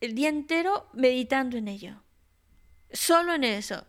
[0.00, 2.02] el día entero meditando en ello.
[2.92, 3.86] Solo en eso.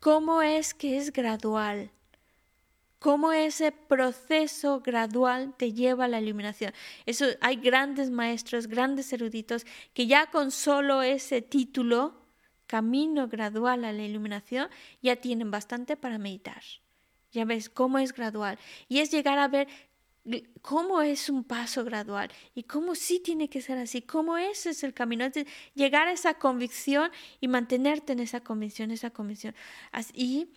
[0.00, 1.90] ¿Cómo es que es gradual?
[2.98, 6.72] ¿Cómo ese proceso gradual te lleva a la iluminación?
[7.06, 9.64] Eso, hay grandes maestros, grandes eruditos
[9.94, 12.14] que ya con solo ese título
[12.66, 14.68] camino gradual a la iluminación,
[15.00, 16.62] ya tienen bastante para meditar.
[17.32, 18.58] Ya ves cómo es gradual.
[18.88, 19.68] Y es llegar a ver
[20.62, 24.82] cómo es un paso gradual y cómo sí tiene que ser así, cómo ese es
[24.84, 25.24] el camino.
[25.24, 27.10] Es llegar a esa convicción
[27.40, 29.54] y mantenerte en esa convicción, esa convicción.
[30.12, 30.48] Y,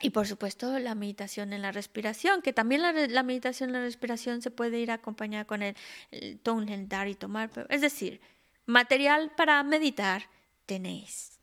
[0.00, 4.42] y por supuesto la meditación en la respiración, que también la, meditación en la respiración
[4.42, 5.76] se puede ir acompañada con el,
[6.10, 6.40] el
[6.88, 7.50] dar y tomar.
[7.70, 8.20] Es decir,
[8.66, 10.28] material para meditar
[10.66, 11.38] tenéis.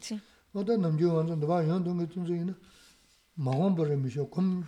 [0.00, 0.20] Sí.
[0.56, 2.54] 어다 남주 완전 너봐 연동의 tunzuyi
[3.34, 4.64] 망원 버려 미셔 금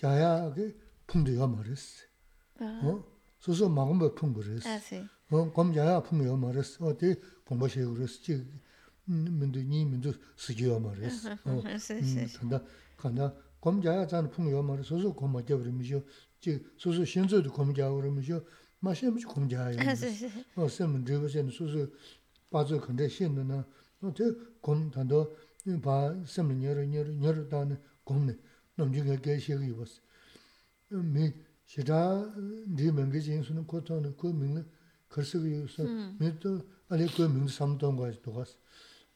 [0.00, 0.74] 자야 그
[1.06, 2.04] 풍도야 말했어
[2.60, 3.04] 어
[3.40, 4.64] 소소 망원 버 풍거랬어
[5.28, 7.14] 어 검자야 풍요 말했어 어디
[7.44, 8.48] 공부시 그랬지
[9.04, 11.62] 민도 니 민도 쓰기야 말했어 어
[12.40, 12.58] 근데
[12.96, 16.00] 간다 검자야 잔 풍요 말했어 소소 검자 버려 미셔
[16.40, 18.40] 지 소소 신조도 검자 버려 미셔
[18.80, 19.76] 마셔 미셔 검자야
[20.56, 21.92] 어 쌤은 저거 쌤 소소
[22.48, 23.62] 빠져 근데 신는
[24.12, 24.26] tē
[24.64, 25.20] gōm tāndō
[25.84, 25.96] bā
[26.28, 28.34] sēmli nyēru nyēru nyēru tāne gōm nē
[28.78, 30.00] nōmchū kā kē shē kī yuwas.
[30.90, 31.30] Mī
[31.70, 32.00] shirā
[32.76, 34.62] dī mēngi jīng sū nō kō tō nō kō mīng nē
[35.14, 35.76] kār sī kī yuwas,
[36.18, 36.50] mī tō
[36.90, 38.56] alī kō mīng sām tōng kā yuwa yuwas.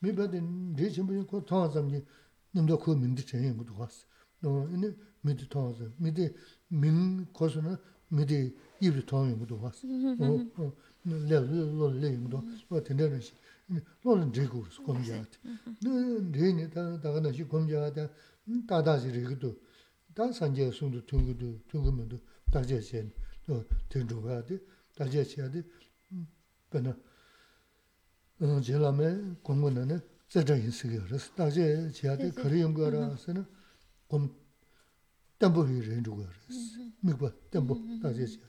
[0.02, 0.39] Mī bā dī
[0.78, 2.01] dī chīmbu jīng kō tōng sām jī
[2.55, 4.06] nōm tō kō mīng dī chēng yuwa yuwas.
[4.43, 4.94] Nō inī
[5.27, 6.31] mī dī tōng sām, mī dī
[6.70, 7.74] mīng kō sū nō
[8.15, 8.40] mī dī
[8.78, 9.82] yīb dī tōng yuwa yuwas.
[9.82, 13.35] Lē lō lē yuwa yuwas, wā tēndē rā shī.
[14.03, 15.39] 로는 제고스 검자한테
[15.82, 18.09] 네네 다 다가나 시 검자한테
[18.66, 19.61] 다다지 리기도
[20.15, 22.19] 다 산제 송도 통고도 통고면도
[22.51, 23.12] 다제신
[23.47, 24.59] 또 된조가데
[24.97, 25.62] 다제시야데
[26.70, 26.97] 변나
[28.40, 33.45] 어 제라메 공문은 저저인 쓰게 그래서 다제 지하데 거리용 거라서는
[34.09, 34.35] 검
[35.39, 36.81] 담보리 렌주가 그랬어.
[37.01, 38.43] 미국 담보 다제시야.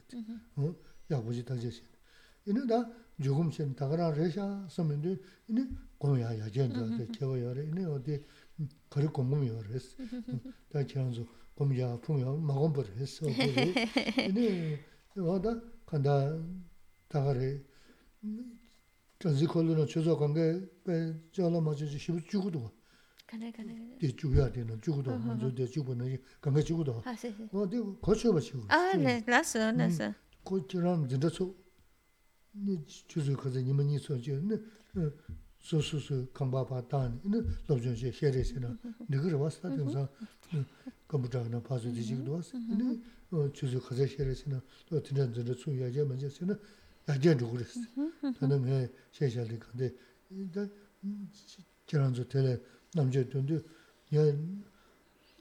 [0.56, 0.74] 어
[1.10, 1.82] 야고지 다제시.
[2.46, 2.88] 이는다
[3.22, 5.16] 조금 좀 다가라 레샤 쓰면데
[5.48, 5.66] 이니
[5.98, 8.24] 고야 야젠데 개워요래 이니 어디
[8.88, 9.96] 거리 공무요 그랬어.
[10.70, 11.24] 다 지원서
[11.54, 13.26] 공야 풍요 먹은 벌 했어.
[13.28, 14.78] 이니
[15.18, 16.38] 어다 간다
[17.08, 17.60] 다가래.
[19.18, 22.70] 전지 콜로나 주소 관계 배 저러 맞지 싶어 죽어도
[23.26, 27.14] 간에 간에 이 죽어야 되는 죽어도 먼저 돼 죽어는 관계 죽어도 아
[27.68, 27.96] 네.
[28.00, 28.64] 거쳐 봐 지금.
[28.68, 31.54] 아네 라스 라스 고치랑 진짜 소
[32.86, 34.38] 주주 거기 님이 소지
[35.60, 38.78] 소소소 컴바바 단 이는 럽전시 셰레시나.
[39.08, 40.08] 느거 와서 된서
[41.06, 43.00] 컴퓨터나 파서 지지도 와서 근데
[43.52, 44.60] 주주 거기 셰레시나.
[44.88, 46.58] 또 진짜 진짜 수야제 문제시나.
[47.08, 47.80] 야제 그랬어.
[48.38, 49.94] 저는 해 셰샬리 근데
[50.30, 50.70] 일단
[51.86, 52.60] 저런저 텔레
[52.94, 53.56] 남자 돈도
[54.14, 54.20] 야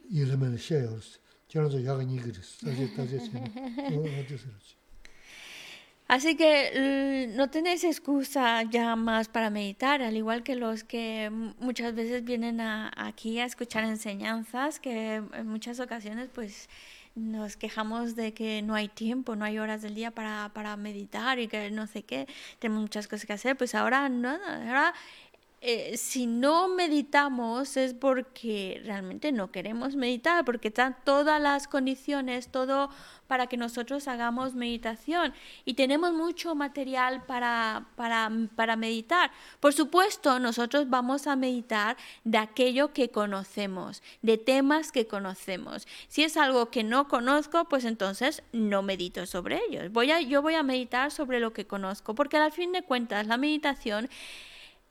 [0.10, 1.00] 이름을 셰요
[1.48, 2.66] 저런저 야가 니 그랬어.
[2.66, 4.79] 다시 다시 어 어디서 그랬지.
[6.16, 11.30] Así que l- no tenéis excusa ya más para meditar, al igual que los que
[11.60, 16.68] muchas veces vienen a- aquí a escuchar enseñanzas, que en muchas ocasiones pues
[17.16, 21.38] nos quejamos de que no hay tiempo, no hay horas del día para, para meditar
[21.40, 22.28] y que no sé qué,
[22.60, 24.94] tenemos muchas cosas que hacer, pues ahora no, ahora
[25.62, 32.50] eh, si no meditamos es porque realmente no queremos meditar, porque están todas las condiciones,
[32.50, 32.90] todo
[33.28, 35.34] para que nosotros hagamos meditación
[35.64, 39.32] y tenemos mucho material para, para, para meditar.
[39.60, 45.88] Por supuesto, nosotros vamos a meditar de aquello que conocemos, de temas que conocemos.
[46.08, 49.92] Si es algo que no conozco, pues entonces no medito sobre ellos.
[49.92, 53.38] Voy yo voy a meditar sobre lo que conozco, porque al fin de cuentas la
[53.38, 54.10] meditación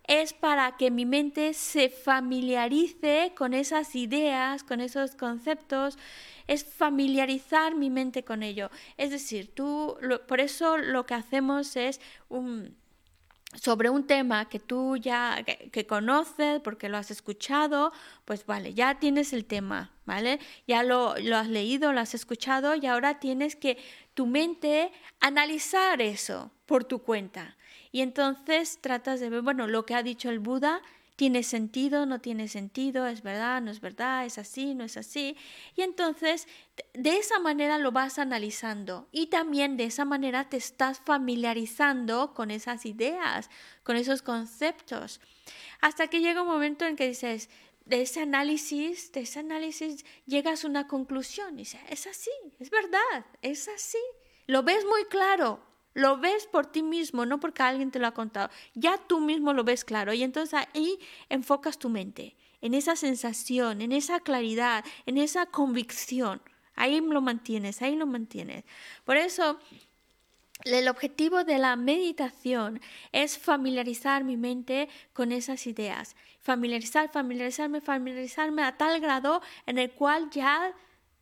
[0.08, 5.98] es para que mi mente se familiarice con esas ideas, con esos conceptos,
[6.46, 8.70] es familiarizar mi mente con ello.
[8.96, 12.00] Es decir, tú, por eso lo que hacemos es
[13.62, 17.92] sobre un tema que tú ya que, que conoces porque lo has escuchado,
[18.24, 20.40] pues vale, ya tienes el tema, ¿vale?
[20.66, 23.76] Ya lo, lo has leído, lo has escuchado y ahora tienes que
[24.14, 24.90] tu mente
[25.20, 27.57] analizar eso por tu cuenta.
[27.92, 30.82] Y entonces tratas de ver, bueno, lo que ha dicho el Buda
[31.16, 35.36] tiene sentido, no tiene sentido, es verdad, no es verdad, es así, no es así.
[35.74, 36.46] Y entonces
[36.94, 42.52] de- esa manera lo vas analizando y también de esa manera te estás familiarizando con
[42.52, 43.50] esas ideas,
[43.82, 45.20] con esos conceptos.
[45.80, 47.48] Hasta que llega un momento en que dices,
[47.84, 52.70] de ese análisis, de ese análisis llegas a una conclusión y dices, es así, es
[52.70, 53.98] verdad, es así.
[54.46, 55.60] Lo ves muy claro,
[55.94, 58.50] lo ves por ti mismo, no porque alguien te lo ha contado.
[58.74, 60.98] Ya tú mismo lo ves claro y entonces ahí
[61.28, 66.40] enfocas tu mente en esa sensación, en esa claridad, en esa convicción.
[66.74, 68.64] Ahí lo mantienes, ahí lo mantienes.
[69.04, 69.58] Por eso
[70.64, 72.80] el objetivo de la meditación
[73.12, 76.16] es familiarizar mi mente con esas ideas.
[76.40, 80.72] Familiarizar, familiarizarme, familiarizarme a tal grado en el cual ya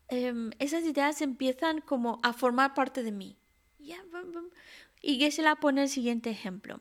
[0.09, 3.37] em, esas ideas empiezan como a formar parte de mí.
[3.89, 4.45] Ya, bum, bum.
[5.03, 6.81] Y la pone el siguiente ejemplo.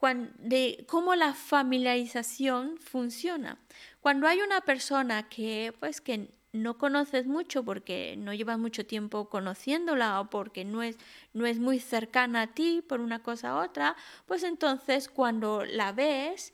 [0.00, 3.58] Cuan- de cómo la familiarización funciona.
[4.00, 9.28] Cuando hay una persona que pues que no conoces mucho porque no llevas mucho tiempo
[9.30, 10.98] conociéndola o porque no es,
[11.34, 13.96] no es muy cercana a ti por una cosa u otra,
[14.26, 16.52] pues entonces cuando la ves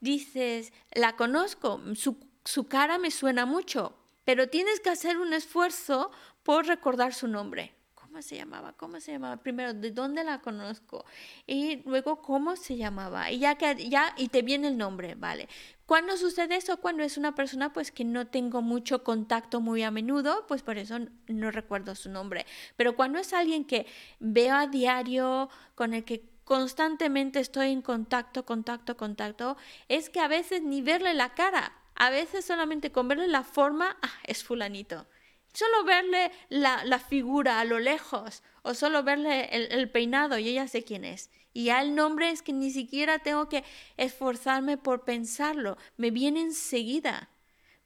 [0.00, 3.94] dices, la conozco, su, su cara me suena mucho,
[4.24, 6.10] pero tienes que hacer un esfuerzo
[6.44, 7.74] por recordar su nombre.
[8.10, 8.72] ¿Cómo se llamaba?
[8.72, 9.36] ¿Cómo se llamaba?
[9.36, 11.04] Primero, ¿de dónde la conozco?
[11.46, 13.30] Y luego, ¿cómo se llamaba?
[13.30, 15.48] Y ya que ya y te viene el nombre, ¿vale?
[15.86, 16.80] ¿Cuándo sucede eso?
[16.80, 20.76] Cuando es una persona pues que no tengo mucho contacto muy a menudo, pues por
[20.76, 22.46] eso no recuerdo su nombre.
[22.74, 23.86] Pero cuando es alguien que
[24.18, 29.56] veo a diario, con el que constantemente estoy en contacto, contacto, contacto,
[29.86, 33.96] es que a veces ni verle la cara, a veces solamente con verle la forma,
[34.02, 35.06] ah, es fulanito.
[35.52, 40.48] Solo verle la, la figura a lo lejos o solo verle el, el peinado y
[40.48, 41.30] ella sé quién es.
[41.52, 43.64] Y ya el nombre es que ni siquiera tengo que
[43.96, 47.28] esforzarme por pensarlo, me viene enseguida.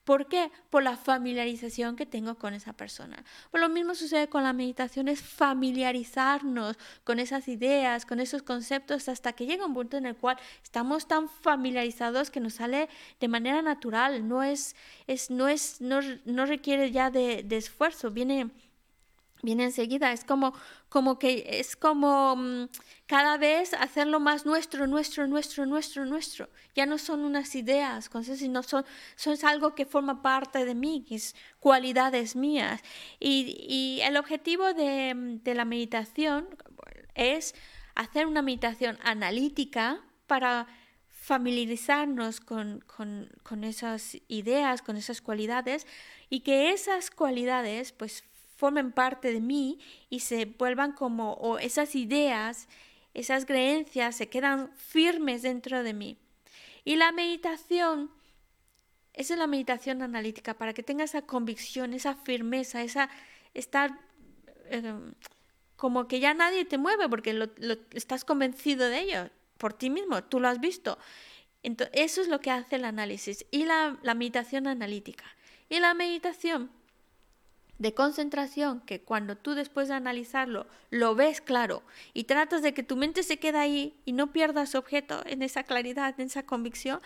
[0.05, 0.51] ¿Por qué?
[0.68, 3.24] Por la familiarización que tengo con esa persona.
[3.51, 9.09] Pues lo mismo sucede con la meditación, es familiarizarnos con esas ideas, con esos conceptos,
[9.09, 13.28] hasta que llega un punto en el cual estamos tan familiarizados que nos sale de
[13.28, 14.76] manera natural, no es,
[15.06, 18.51] es, no, es, no, no requiere ya de, de esfuerzo, viene
[19.44, 20.12] viene enseguida.
[20.12, 20.54] Es como,
[20.88, 22.68] como que es como mm,
[23.06, 26.48] cada vez hacerlo más nuestro, nuestro, nuestro, nuestro, nuestro.
[26.74, 28.84] Ya no son unas ideas, sino son,
[29.16, 32.80] son algo que forma parte de mí, es cualidades mías.
[33.20, 35.12] Y, y el objetivo de,
[35.42, 36.48] de, la meditación
[37.14, 37.54] es
[37.94, 40.66] hacer una meditación analítica para
[41.24, 45.86] familiarizarnos con, con, con esas ideas, con esas cualidades
[46.28, 48.24] y que esas cualidades pues
[48.64, 49.78] formen parte de mí
[50.08, 52.66] y se vuelvan como, o esas ideas,
[53.12, 56.16] esas creencias se quedan firmes dentro de mí.
[56.82, 58.10] Y la meditación,
[59.12, 63.10] esa es la meditación analítica, para que tenga esa convicción, esa firmeza, esa
[63.52, 64.00] estar
[64.70, 65.12] em,
[65.76, 67.50] como que ya nadie te mueve porque lo,
[67.92, 70.96] estás convencido de ello por ti mismo, tú lo has visto.
[71.62, 75.26] Entonces, eso es lo que hace el análisis y la meditación analítica.
[75.68, 76.70] Y la meditación
[77.78, 81.82] de concentración que cuando tú después de analizarlo lo ves claro
[82.12, 85.64] y tratas de que tu mente se quede ahí y no pierdas objeto en esa
[85.64, 87.01] claridad, en esa convicción,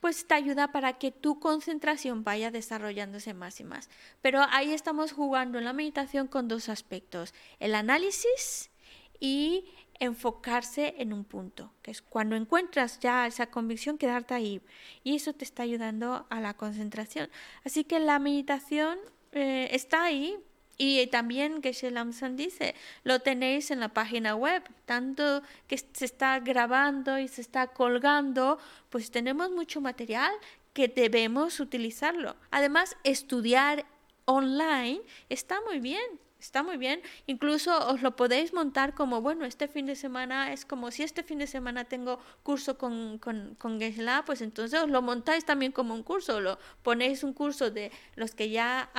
[0.00, 3.88] pues te ayuda para que tu concentración vaya desarrollándose más y más.
[4.20, 8.70] Pero ahí estamos jugando en la meditación con dos aspectos, el análisis
[9.18, 9.64] y
[10.00, 14.60] enfocarse en un punto, que es cuando encuentras ya esa convicción, quedarte ahí.
[15.02, 17.30] Y eso te está ayudando a la concentración.
[17.64, 18.98] Así que la meditación
[19.34, 20.36] eh, está ahí.
[20.76, 22.74] Y también que Lamson dice,
[23.04, 28.58] lo tenéis en la página web, tanto que se está grabando y se está colgando,
[28.90, 30.32] pues tenemos mucho material
[30.72, 32.34] que debemos utilizarlo.
[32.50, 33.86] Además, estudiar
[34.24, 37.00] online está muy bien, está muy bien.
[37.26, 41.22] Incluso os lo podéis montar como, bueno, este fin de semana es como si este
[41.22, 45.72] fin de semana tengo curso con, con, con Gesla, pues entonces os lo montáis también
[45.72, 48.90] como un curso, lo ponéis un curso de los que ya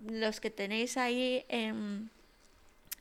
[0.00, 2.10] los que tenéis ahí en,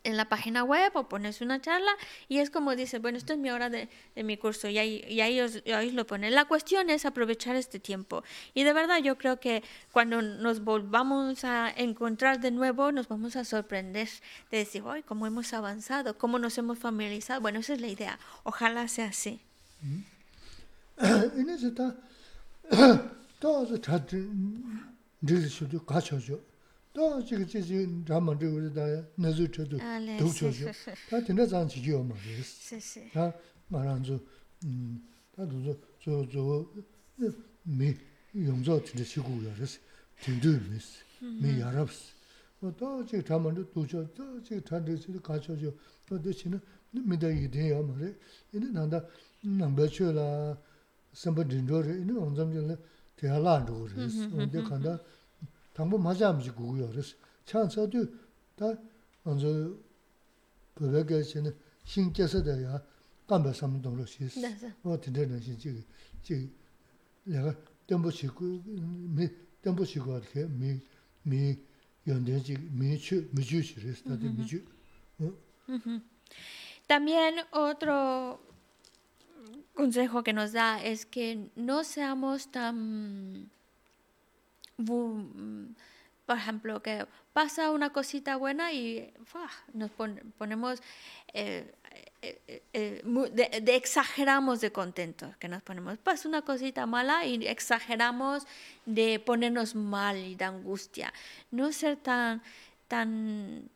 [0.04, 1.92] en la página web o pones una charla
[2.28, 5.04] y es como dice, bueno, esto es mi hora de, de mi curso y ahí,
[5.08, 6.36] y ahí, os, ahí, lo ponen.
[6.36, 8.24] La cuestión es aprovechar este tiempo
[8.54, 13.36] y de verdad yo creo que cuando nos volvamos a encontrar de nuevo nos vamos
[13.36, 14.10] a sorprender
[14.52, 17.42] de decir, hoy cómo hemos avanzado, cómo nos hemos familiarizado.
[17.42, 18.20] Bueno, esa es la idea.
[18.44, 19.40] Ojalá sea así.
[26.94, 29.78] 또 지금 지금 한번 들고 다 내주 쳐도
[30.20, 30.72] 도쳐줘.
[31.10, 32.16] 다 된다 잔 지겨 뭐.
[32.44, 33.10] 세세.
[33.10, 33.34] 다
[33.68, 34.24] 말한주
[34.66, 35.04] 음
[35.36, 37.98] 나도 저저미
[38.36, 39.54] 용서 진짜 시고요.
[39.56, 39.80] 그래서
[40.22, 41.04] 든든미스.
[41.42, 42.14] 미 야랍스.
[42.78, 44.08] 또 지금 한번 도쳐.
[44.14, 45.74] 또 지금 다들 가쳐줘.
[46.06, 46.60] 또 대신에
[46.92, 48.16] 미다 이대야 말에.
[48.54, 49.04] 이제 난다
[49.42, 50.58] 남배쳐라.
[51.12, 52.78] 선배 딘도를 이제 언점절에
[53.16, 55.00] 대할라 안 그래서 근데 간다
[55.73, 56.89] 당부 맞아 아무지 구구요.
[56.91, 58.07] 그래서 찬서도
[58.57, 58.75] 다
[59.23, 59.75] 먼저
[60.75, 61.53] 그렇게 전에
[61.85, 62.83] 신께서 돼야
[63.27, 64.41] 간바 삼동으로 시스.
[64.83, 65.85] 뭐 되는 신지
[66.23, 66.53] 지
[67.25, 67.55] 내가
[67.87, 69.29] 덤보시고 미
[69.63, 71.59] 덤보시고 이렇게 미미
[72.07, 74.65] 연대지 미추 미주시를 다들 미주.
[76.89, 78.41] También otro
[79.75, 83.51] consejo que nos da es que no seamos tan Mm,
[84.78, 89.14] por ejemplo, que pasa una cosita buena y
[89.74, 90.82] nos ponemos,
[91.34, 91.74] eh,
[92.22, 93.02] eh, eh,
[93.62, 98.48] de, exageramos de contentos, que nos ponemos, pasa una cosita mala y exageramos
[98.86, 101.14] de ponernos mal y de angustia.
[101.52, 102.42] No ser tan,
[102.88, 103.70] tan,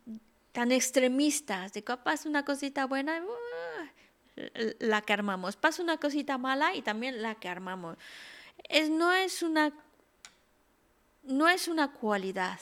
[0.53, 4.37] tan extremistas, de que pasa una cosita buena, uh,
[4.79, 7.97] la que armamos, pasa una cosita mala y también la que armamos.
[8.69, 9.73] Es, no es una
[11.27, 12.59] no es una cualidad.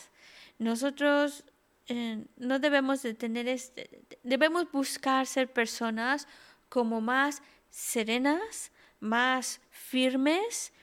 [0.59, 1.43] Nosotros
[1.87, 6.27] eh, no debemos de tener este, debemos buscar ser personas
[6.69, 10.73] como más serenas, más firmes,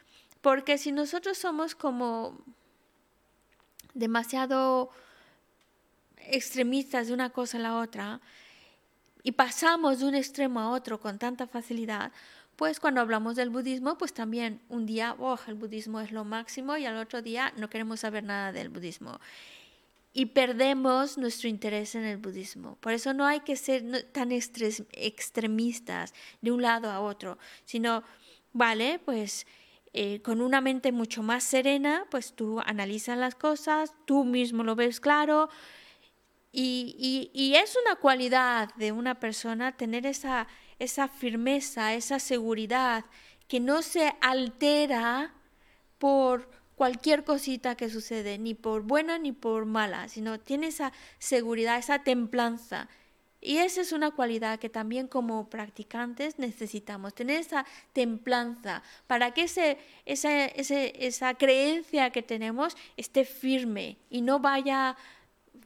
[0.41, 2.39] porque si nosotros somos como
[3.95, 4.91] demasiado
[6.19, 8.21] extremistas de una cosa a la otra
[9.23, 12.13] y pasamos de un extremo a otro con tanta facilidad,
[12.57, 16.77] pues cuando hablamos del budismo, pues también un día, oh, el budismo es lo máximo
[16.77, 19.19] y al otro día no queremos saber nada del budismo.
[20.15, 22.77] y perdemos nuestro interés en el budismo.
[22.81, 26.13] Por eso no hay que ser tan extremistas
[26.43, 28.03] de un lado a otro, sino,
[28.53, 29.47] vale, pues
[29.95, 34.75] eh, con una mente mucho más serena, pues tú analizas las cosas, tú mismo lo
[34.77, 35.49] ves claro.
[36.55, 40.47] Y es una cualidad de una persona tener esa,
[40.83, 43.05] esa firmeza, esa seguridad
[43.47, 45.33] que no se altera
[45.99, 51.79] por cualquier cosita que sucede, ni por buena ni por mala, sino tiene esa seguridad,
[51.79, 52.89] esa templanza.
[53.41, 59.43] Y esa es una cualidad que también como practicantes necesitamos, tener esa templanza para que
[59.43, 64.97] ese, esa, esa creencia que tenemos esté firme y no vaya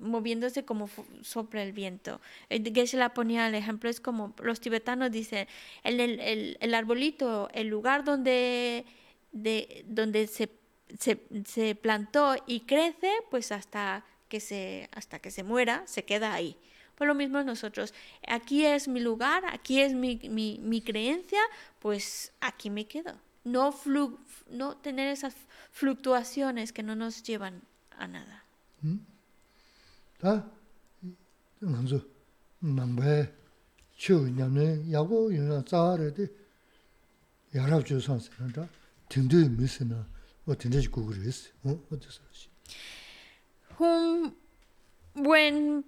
[0.01, 0.89] moviéndose como
[1.23, 2.21] sopla el viento.
[2.51, 5.47] Eh, Geshe la ponía el ejemplo, es como los tibetanos dicen,
[5.85, 8.85] el, el, el- arbolito, el lugar donde,
[9.33, 10.51] de, donde se,
[10.99, 16.33] se, se plantó y crece, pues hasta que, se, hasta que se muera, se queda
[16.35, 16.57] ahí.
[16.97, 17.93] Pues lo mismo nosotros,
[18.27, 21.41] aquí es mi lugar, aquí es mi, mi, mi creencia,
[21.79, 23.15] pues aquí me quedo.
[23.45, 24.19] No, flu-
[24.51, 25.37] no tener esas
[25.71, 27.63] fluctuaciones que no nos llevan
[27.99, 28.45] a nada.
[30.20, 30.50] 다
[31.60, 32.00] 먼저
[32.60, 33.32] 남배
[33.96, 36.28] 추냐네 야고 유나 자르데
[37.56, 38.68] 야랍 조선스는다
[39.10, 40.08] 등도 미스나
[40.46, 42.32] 어 등대지 구그레스 어 어디서
[43.82, 44.36] un
[45.14, 45.84] buen...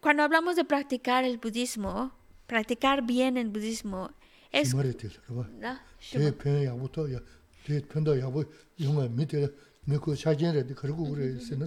[0.00, 2.12] Cuando hablamos de practicar el budismo,
[2.46, 4.10] practicar bien el budismo,
[4.50, 4.74] es...
[4.74, 5.78] 말이 되서 봐 ¿no?
[6.10, 7.20] 대편 야부터 야
[7.64, 8.44] 대편도 야부
[8.80, 9.48] 영화 밑에
[9.84, 11.66] 메고 사진에도 그러고 그래서는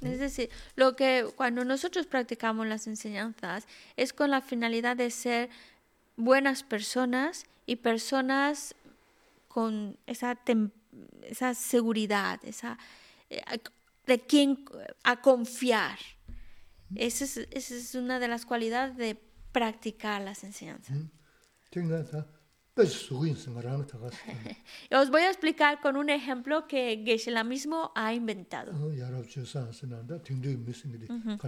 [0.00, 3.66] es decir, lo que cuando nosotros practicamos las enseñanzas
[3.96, 5.48] es con la finalidad de ser
[6.16, 8.74] buenas personas y personas
[9.48, 10.70] con esa, tem
[11.22, 12.78] esa seguridad, esa
[13.30, 13.42] eh,
[14.06, 14.64] de quien
[15.02, 15.98] a confiar.
[16.94, 19.20] Esa es, esa es, una de las cualidades de
[19.52, 20.96] practicar las enseñanzas.
[24.90, 28.72] Os voy a explicar con un ejemplo que Geshe-la mismo ha inventado.
[28.72, 28.92] Uh
[31.24, 31.38] -huh.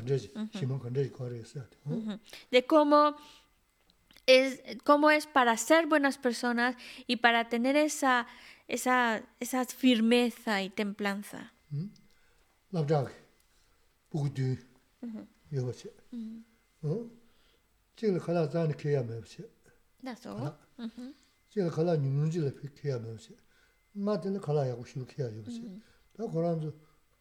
[1.85, 2.20] Uh -huh.
[2.51, 3.16] De cómo
[4.27, 6.77] es, cómo es para ser buenas personas
[7.07, 8.27] y para tener esa,
[8.69, 11.52] esa, esa firmeza y templanza.
[15.02, 15.27] Uh -huh.
[20.02, 20.57] That's all.
[20.78, 21.15] Uh -huh.
[21.49, 22.30] 시 어 지금 갈아 자는
[22.76, 23.36] 개야 매시
[23.95, 25.62] That's 지금 갈아 뉴뉴지를 피해야 매시 마들 갈아 야고 쉬게 해야 여보시
[26.14, 26.74] 다 그런저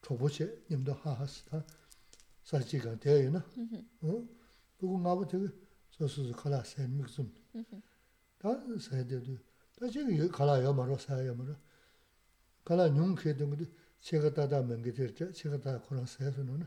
[0.03, 1.65] 초보시 님도 하하스다
[2.43, 3.39] 살지가 되어요나
[4.03, 4.29] 어
[4.79, 5.49] 누구 나부 되게
[5.91, 7.33] 저스 갈아 생 무슨
[8.39, 8.51] 다
[8.81, 9.39] 세대도
[9.79, 11.57] 다 지금 여기 갈아야 말어 사야 말어
[12.65, 13.65] 갈아 뉴케 된 것도
[14.01, 16.67] 제가 다다 맹게 될때 제가 다 그런 세서는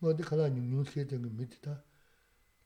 [0.00, 1.82] 어디 갈아 뉴뉴케 된거 밑이다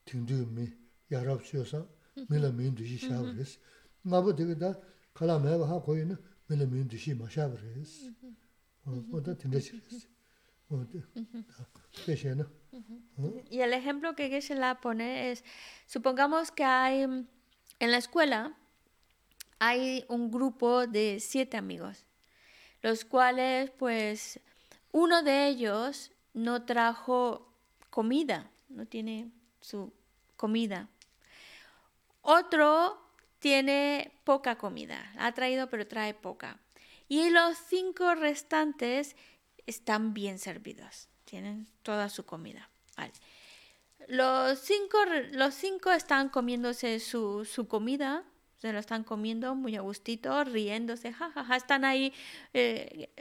[0.05, 0.69] 등두미
[1.11, 1.89] 야랍 쉬어서
[2.29, 3.59] 밀라 민두시 샤브레스
[4.05, 4.79] 나부 되게 다
[5.15, 6.17] 갈아 매가 하고 있는
[6.49, 8.13] 밀라 민두시 마샤브레스
[8.85, 10.09] 어 어디 된다시레스
[10.69, 11.01] 어디
[11.49, 11.67] 다
[12.07, 12.49] 계시나
[13.51, 15.45] Y el ejemplo que Geshe-la pone es,
[15.87, 17.27] supongamos que hay mm,
[17.81, 18.55] en la escuela
[19.59, 22.07] hay un grupo de siete amigos,
[22.81, 24.41] los cuales pues
[24.93, 27.53] uno de ellos no trajo
[27.91, 29.93] comida, no tiene su
[30.37, 30.89] comida.
[32.23, 33.04] Otro
[33.46, 36.60] tiene poca comida, ha traído pero trae poca.
[37.08, 39.16] Y los cinco restantes
[39.68, 42.72] están bien servidos, tienen toda su comida.
[44.08, 44.98] Los cinco,
[45.34, 48.24] los cinco están comiéndose su, su comida,
[48.58, 52.14] se lo están comiendo muy a gustito, riéndose, jajaja, están ahí,
[52.56, 53.12] eh,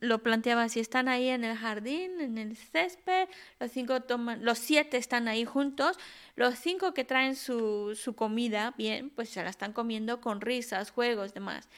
[0.00, 3.28] lo planteaba si están ahí en el jardín, en el césped,
[3.60, 5.98] los, cinco toman, los siete están ahí juntos,
[6.36, 10.90] los cinco que traen su, su comida, bien, pues se la están comiendo con risas,
[10.90, 11.68] juegos, demás.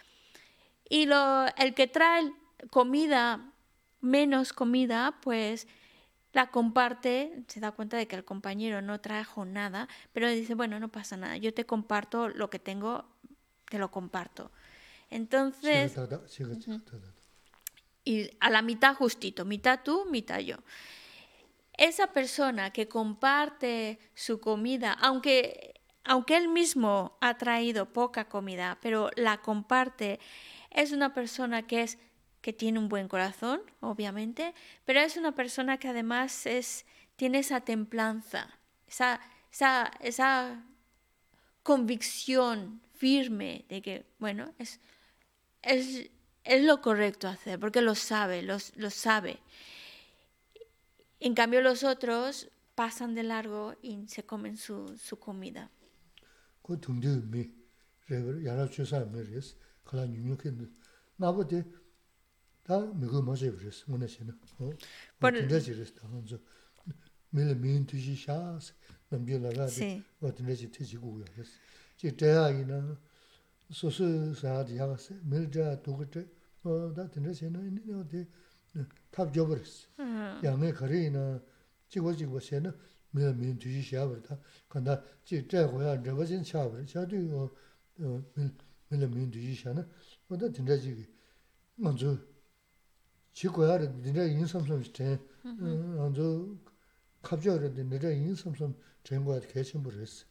[0.89, 2.33] Y lo, el que trae
[2.71, 3.53] comida,
[4.01, 5.67] menos comida, pues
[6.33, 10.81] la comparte, se da cuenta de que el compañero no trajo nada, pero dice, bueno,
[10.81, 13.05] no pasa nada, yo te comparto lo que tengo,
[13.71, 14.51] te lo comparto.
[15.11, 15.93] Entonces...
[16.27, 16.45] Sí,
[18.05, 20.57] y a la mitad justito, mitad tú, mitad yo.
[21.77, 29.11] Esa persona que comparte su comida, aunque, aunque él mismo ha traído poca comida, pero
[29.17, 30.21] la comparte,
[30.71, 31.99] es una persona que es
[32.41, 34.55] que tiene un buen corazón, obviamente,
[34.85, 36.85] pero es una persona que además es,
[37.17, 39.19] tiene esa templanza, esa,
[39.51, 40.63] esa, esa
[41.63, 44.79] convicción firme de que, bueno, es,
[45.63, 46.11] es
[46.45, 49.41] es lo correcto hacer, porque lo sabe, lo, lo sabe.
[51.21, 55.71] En cambio los otros pasan de largo y se comen su, su comida.
[56.63, 56.79] Ko
[76.95, 78.27] 다 된다 세는 어디
[79.11, 79.89] 탑 줘버렸어.
[80.43, 81.41] 양에 거리나
[81.89, 82.73] 찍고 찍고 세는
[83.11, 84.39] 매면 뒤지 샤버다.
[84.69, 86.85] 간다 지 째고야 저버진 샤버.
[86.87, 87.55] 저도 이거
[88.89, 89.87] 매면 뒤지 샤나.
[90.27, 91.07] 뭐다 된다 지기.
[91.77, 92.19] 먼저
[93.33, 96.49] 지고야 된다 인삼섬 때 먼저
[97.21, 100.25] 갑자기 내가 인삼섬 된 거야 개침 버렸어.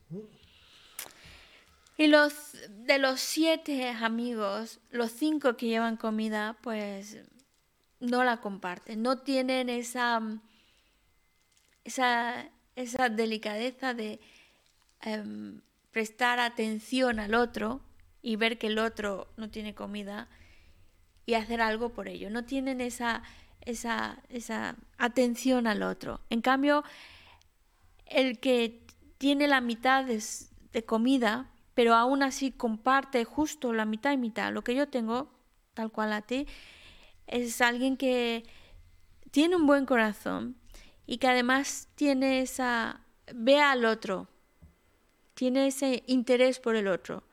[1.98, 2.34] Y los
[2.70, 7.18] de los siete amigos, los cinco que llevan comida, pues
[7.99, 10.22] no la comparten, no tienen esa,
[11.84, 14.20] esa, esa delicadeza de
[15.02, 15.61] em,
[15.91, 17.82] prestar atención al otro
[18.22, 20.28] y ver que el otro no tiene comida
[21.26, 22.30] y hacer algo por ello.
[22.30, 23.24] No tienen esa,
[23.61, 26.22] esa, esa atención al otro.
[26.30, 26.84] En cambio,
[28.06, 28.82] el que
[29.18, 34.63] tiene la mitad de, comida, pero aún así comparte justo la mitad y mitad, lo
[34.63, 35.29] que yo tengo,
[35.73, 36.47] tal cual a ti,
[37.27, 38.43] es alguien que
[39.31, 40.55] tiene un buen corazón
[41.05, 43.01] y que además tiene esa,
[43.33, 44.27] ve al otro,
[45.33, 47.23] tiene ese interés por el otro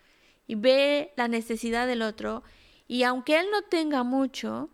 [0.46, 2.42] y ve la necesidad del otro
[2.88, 4.70] y aunque él no tenga mucho,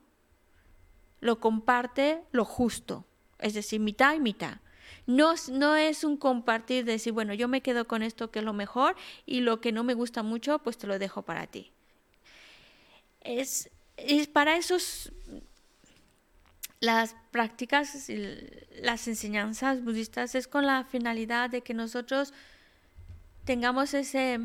[1.20, 3.04] lo comparte lo justo,
[3.38, 4.58] es decir, mitad y mitad.
[5.06, 8.40] No, es- no es un compartir de decir, bueno, yo me quedo con esto que
[8.40, 11.46] es lo mejor y lo que no me gusta mucho, pues te lo dejo para
[11.46, 11.72] ti.
[13.20, 13.70] Es,
[14.32, 15.10] para esos
[16.80, 18.08] las prácticas,
[18.82, 22.32] las enseñanzas budistas es con la finalidad de que nosotros
[23.44, 24.38] tengamos esa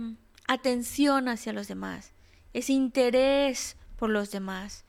[0.48, 2.12] atención hacia los demás,
[2.54, 4.86] ese interés por los demás,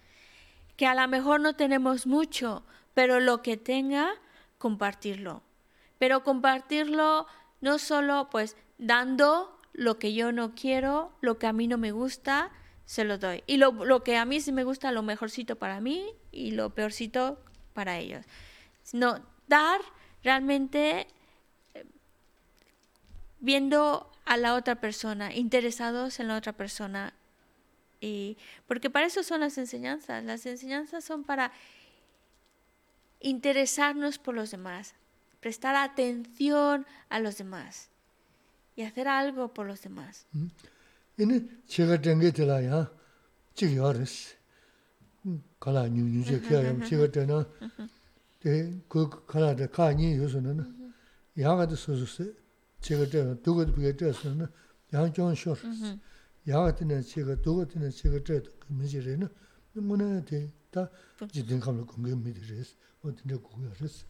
[0.77, 4.11] que a lo mejor no tenemos mucho, pero lo que tenga,
[4.59, 5.43] compartirlo.
[6.03, 7.29] Pero compartirlo
[7.61, 11.93] no solo pues dando lo que yo no quiero, lo que a mí no me
[11.93, 12.51] gusta,
[12.87, 13.45] se lo doy.
[13.47, 16.71] Y lo, lo que a mí sí me gusta, lo mejorcito para mí y lo
[16.71, 17.39] peorcito
[17.73, 18.27] para ellos.
[18.93, 19.81] No, dar
[20.25, 21.07] realmente
[21.75, 21.85] eh,
[23.39, 27.15] viendo a la otra persona, interesados en la otra persona.
[28.01, 30.25] Y porque para eso son las enseñanzas.
[30.25, 31.53] Las enseñanzas son para
[33.21, 34.97] interesarnos por los demás,
[35.43, 37.91] prestar atención a los demás
[38.77, 40.25] y hacer algo por los demás.
[41.19, 42.91] Ini chiga ya,
[43.55, 44.35] ya res.
[45.61, 47.47] Kala nyu nyu che kya yam, chiga tena,
[48.41, 50.67] te ku kala de ka nyi yu su na na,
[51.35, 52.35] ya ga de su su se,
[52.81, 54.51] chiga tena, duga de piga tre su na,
[54.91, 55.99] ya jiong shor res.
[56.45, 59.31] Ya ga tena chiga, duga tena chiga tre to ka mi chi re na,
[59.75, 60.91] mu na te, ta
[61.31, 64.05] jidin kamla kungi mi di res, o tena kuya res.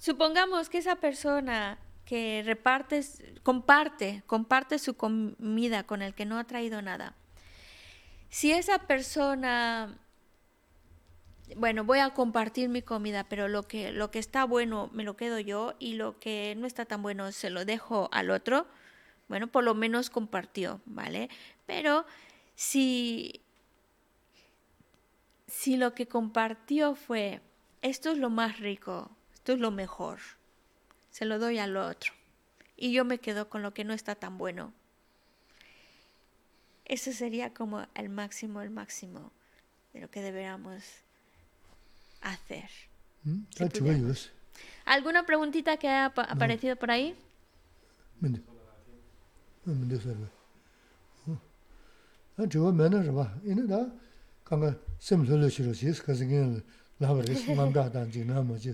[0.00, 3.04] Supongamos que esa persona que reparte,
[3.42, 7.14] comparte, comparte su comida con el que no ha traído nada.
[8.30, 9.98] Si esa persona,
[11.54, 15.18] bueno, voy a compartir mi comida, pero lo que, lo que está bueno me lo
[15.18, 18.66] quedo yo y lo que no está tan bueno se lo dejo al otro,
[19.28, 21.28] bueno, por lo menos compartió, ¿vale?
[21.66, 22.06] Pero
[22.54, 23.42] si,
[25.46, 27.42] si lo que compartió fue,
[27.82, 29.10] esto es lo más rico,
[29.40, 30.18] esto es lo mejor.
[31.08, 32.12] Se lo doy al otro.
[32.76, 34.74] Y yo me quedo con lo que no está tan bueno.
[36.84, 39.32] Ese sería como el máximo, el máximo
[39.94, 40.84] de lo que deberíamos
[42.20, 42.68] hacer.
[43.22, 43.44] Mm,
[44.84, 46.78] ¿Alguna preguntita que ha aparecido no.
[46.78, 47.16] por ahí?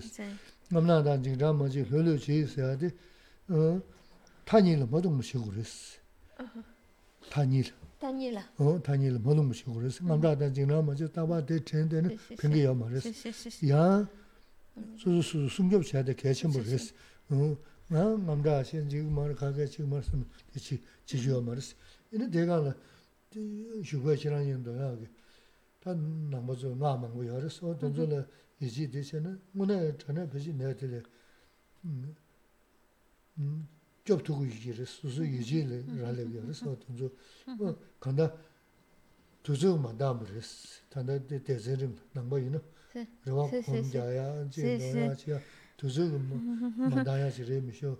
[0.13, 0.23] Sí.
[0.71, 2.91] ngam dan jing zhang ma ji lu lu chi se ya de
[4.43, 5.97] ta ni la ma dong shi gu res
[7.29, 9.99] ta ni la ta ni la o ta ni la ma dong shi gu res
[10.01, 12.73] ngam dan jing zhang ma ji ta ba de chen de ne ping ge ya
[12.73, 13.05] ma res
[13.61, 14.05] ya
[14.97, 16.93] su su sum gyop cha de ge chen bu res
[17.89, 20.75] na ngam da xian ji ma ka ge chi ma sum de chi
[21.05, 21.75] chi ju ma res
[22.11, 22.75] ene de ga la
[23.83, 25.07] shu ge chi ran yin do ya ge
[25.79, 28.92] ta nang bo zo na mang gu ya res o dong zo le 가는 슈거치랑
[28.92, 28.92] 인도야.
[28.92, 28.92] 단 남아서 나만 거 열었어.
[28.92, 31.02] 던져라 이지 대체는 문에 전에 배지 내들래.
[31.84, 32.14] 음.
[33.38, 33.68] 음.
[34.04, 36.78] 접두고 이기를 수수 이지를 라래 열었어.
[36.78, 37.10] 던져.
[37.60, 38.36] 어, 간다
[39.42, 42.60] tuzu ma dam res tanda de de zerim nangba yin
[43.26, 43.90] rewa Sí, sí, khom sí.
[43.92, 45.40] ja ya ji Sí, no ya chi ya
[45.76, 47.98] tuzu ma ma da ya ji re mi sho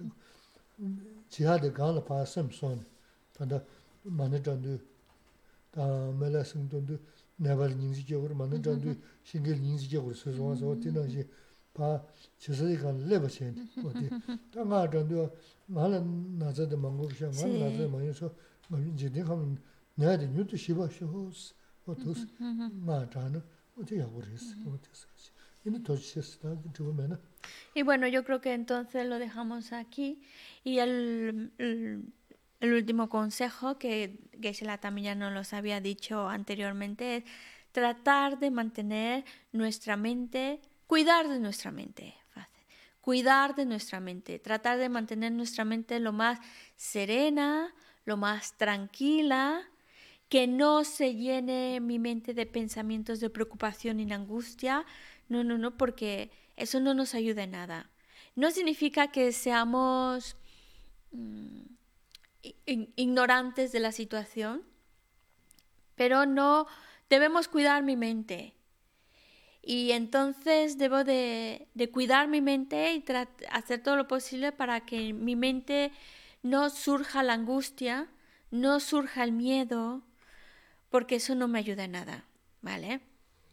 [1.32, 2.86] Chihādi kāngla pāsam sōni,
[3.38, 3.62] tānda
[4.06, 4.78] mani chandu,
[5.76, 5.86] tā
[6.18, 6.98] mēlā sīng chandu,
[7.44, 8.96] nābāli nīngzi kiawar, mani chandu,
[9.30, 11.26] shingil nīngzi kiawar, sūsōwa sō, tīnā shī
[11.78, 11.92] pā
[12.42, 14.10] chisari kāngla leba chēni, wati.
[14.54, 15.28] Tā ngā chandu,
[15.72, 16.02] ngā la
[16.44, 18.32] nāzādi māngu kishā, ngā la nāzādi māngu sō,
[18.72, 19.54] ngā yun jidin kāmi
[20.02, 21.52] nyādi nyūtu shibā shihōs,
[21.88, 23.44] watos, ngā chandu,
[23.78, 25.31] wati yāgu rēs, wati sāshī.
[27.74, 30.22] Y bueno, yo creo que entonces lo dejamos aquí.
[30.64, 31.52] Y el,
[32.62, 37.24] último consejo que Geshe-la también nos los había dicho anteriormente es
[37.72, 42.16] tratar de mantener nuestra mente, cuidar de nuestra mente.
[43.02, 46.40] Cuidar de nuestra mente, tratar de mantener nuestra mente lo más
[46.76, 47.74] serena,
[48.06, 49.68] lo más tranquila,
[50.30, 54.86] que no se llene mi mente de pensamientos de preocupación y angustia.
[55.32, 57.90] No, no, no, porque eso no nos ayuda en nada.
[58.36, 60.36] No significa que seamos
[61.14, 61.62] mm,
[62.98, 64.62] ignorantes de la situación,
[65.96, 66.68] pero no
[67.10, 68.56] debemos cuidar mi mente.
[69.62, 73.06] Y entonces debo de, cuidar mi mente y
[73.52, 75.94] hacer todo lo posible para que mi mente
[76.44, 78.10] no surja la angustia,
[78.50, 80.04] no surja el miedo,
[80.90, 82.26] porque eso no me ayuda en nada,
[82.62, 83.00] ¿vale?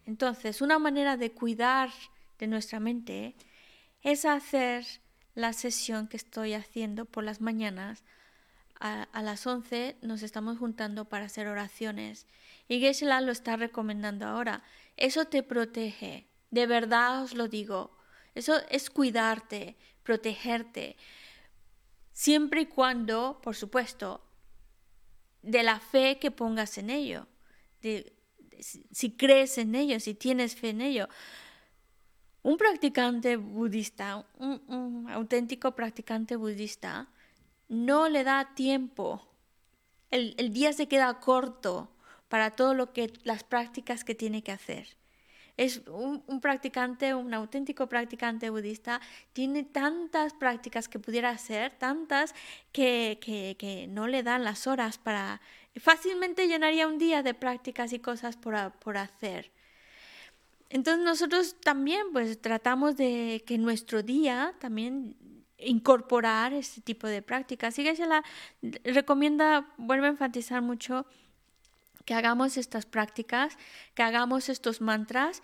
[0.08, 1.90] Entonces, una manera de cuidar
[2.38, 3.34] de nuestra mente
[4.00, 4.86] es hacer
[5.34, 8.04] la sesión que estoy haciendo por las mañanas.
[8.80, 12.26] A, las 11 nos estamos juntando para hacer oraciones.
[12.68, 14.62] Y Geshe-la lo está recomendando ahora.
[14.96, 16.26] Eso te protege.
[16.50, 17.94] De verdad os lo digo.
[18.34, 20.96] Eso es cuidarte, protegerte.
[22.14, 24.24] Siempre y cuando, por supuesto,
[25.42, 27.26] de la fe que pongas en ello.
[28.60, 31.08] Si, si crees en ello, si tienes fe en ello.
[32.42, 37.08] Un practicante budista, un, un auténtico practicante budista,
[37.68, 39.26] no le da tiempo.
[40.10, 41.90] El, el día se queda corto
[42.28, 44.96] para todo lo que las prácticas que tiene que hacer.
[45.56, 49.00] Es un, un practicante, un auténtico practicante budista,
[49.32, 52.32] tiene tantas prácticas que pudiera hacer, tantas
[52.70, 55.40] que, que, que no le dan las horas para...
[55.80, 59.50] Fácilmente llenaría un día de prácticas y cosas por, por hacer.
[60.70, 65.16] Entonces nosotros también pues tratamos de que nuestro día también
[65.58, 67.78] incorporar este tipo de prácticas.
[67.78, 68.24] Y que se la
[68.84, 71.06] recomienda, vuelve a enfatizar mucho
[72.04, 73.58] que hagamos estas prácticas,
[73.94, 75.42] que hagamos estos mantras.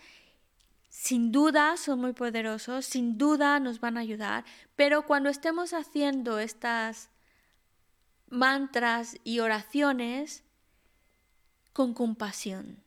[0.89, 4.45] Sin duda son muy poderosos, sin duda nos van a ayudar,
[4.77, 7.09] pero cuando estemos haciendo estas
[8.29, 10.43] mantras y oraciones
[11.73, 12.83] con compasión,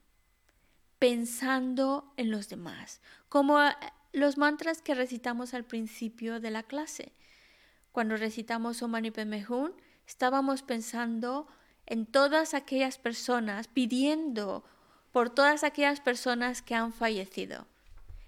[0.98, 3.73] pensando en los demás, como eh,
[4.12, 7.12] los mantras que recitamos al principio de la clase.
[7.93, 9.73] Cuando recitamos Om Mani Padme Hum,
[10.06, 11.47] estábamos pensando
[11.86, 14.65] en todas aquellas personas, pidiendo
[15.12, 17.66] por todas aquellas personas que han fallecido.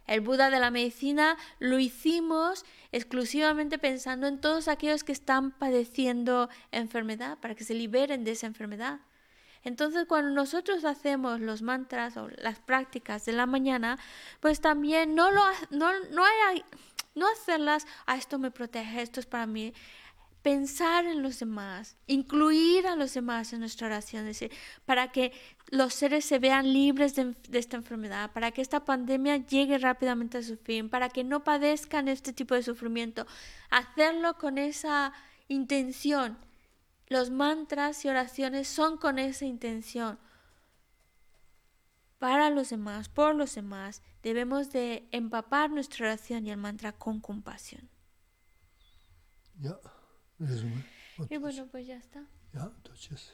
[0.06, 6.48] El Buda de la medicina lo hicimos exclusivamente pensando en todos aquellos que están padeciendo
[6.72, 9.01] enfermedad, para que se liberen de esa enfermedad.
[9.62, 13.98] Entonces, cuando nosotros hacemos los mantras o las prácticas de la mañana,
[14.40, 16.64] pues también no, lo, no, no, hay-
[17.14, 19.74] no hacerlas, a esto me protege, esto es para mí.
[20.43, 24.51] Pensar en los demás, incluir a los demás en nuestra oración, decir,
[24.87, 25.33] para que
[25.69, 30.43] los seres se vean libres de, esta enfermedad, para que esta pandemia llegue rápidamente a
[30.43, 33.27] su fin, para que no padezcan este tipo de sufrimiento.
[33.71, 35.12] Hacerlo con esa
[35.49, 36.39] intención.
[37.07, 40.19] Los mantras y oraciones son con esa intención.
[42.19, 47.21] Para los demás, por los demás, debemos de empapar nuestra oración y el mantra con
[47.21, 47.91] compasión.
[49.62, 49.99] 야
[51.29, 52.25] y bueno, pues ya está.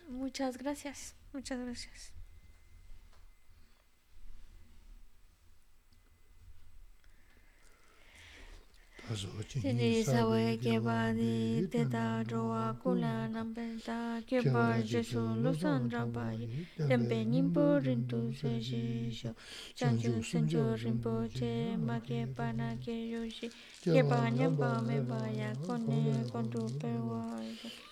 [0.09, 2.16] Muchas gracias, muchas gracias.
[9.07, 17.23] Sini sawe keba di teta roa kula nambe da keba jesu lusan ramba yi Tempe
[17.25, 19.31] nimpo rintu se shi sho
[19.79, 23.49] Chanchu sancho rinpo che ma keba na ke yoshi
[23.81, 27.39] Keba nyamba me ba ya kone kontu perwa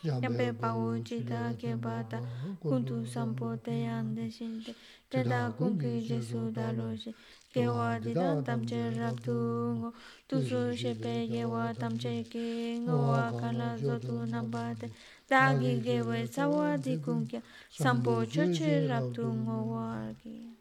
[0.02, 2.18] Nyambe pa uchi da keba da
[2.60, 4.74] kuntu sampo te yande shinte
[5.08, 7.14] Teta kunki jesu da lo shi
[7.54, 9.36] gewa dida tamche rabdu
[9.78, 9.88] ngo.
[10.28, 14.90] tuzu shepe gewa tamche ke ngowa kala zotu nambate
[15.30, 17.40] dagi gewe sawa dikung kya
[17.70, 20.53] sampo choche rabdu ngowa ge.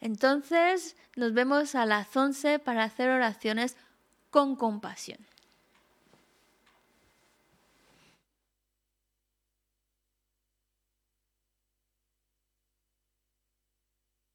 [0.00, 3.76] Entonces nos vemos a las 11 para hacer oraciones
[4.30, 5.18] con compasión.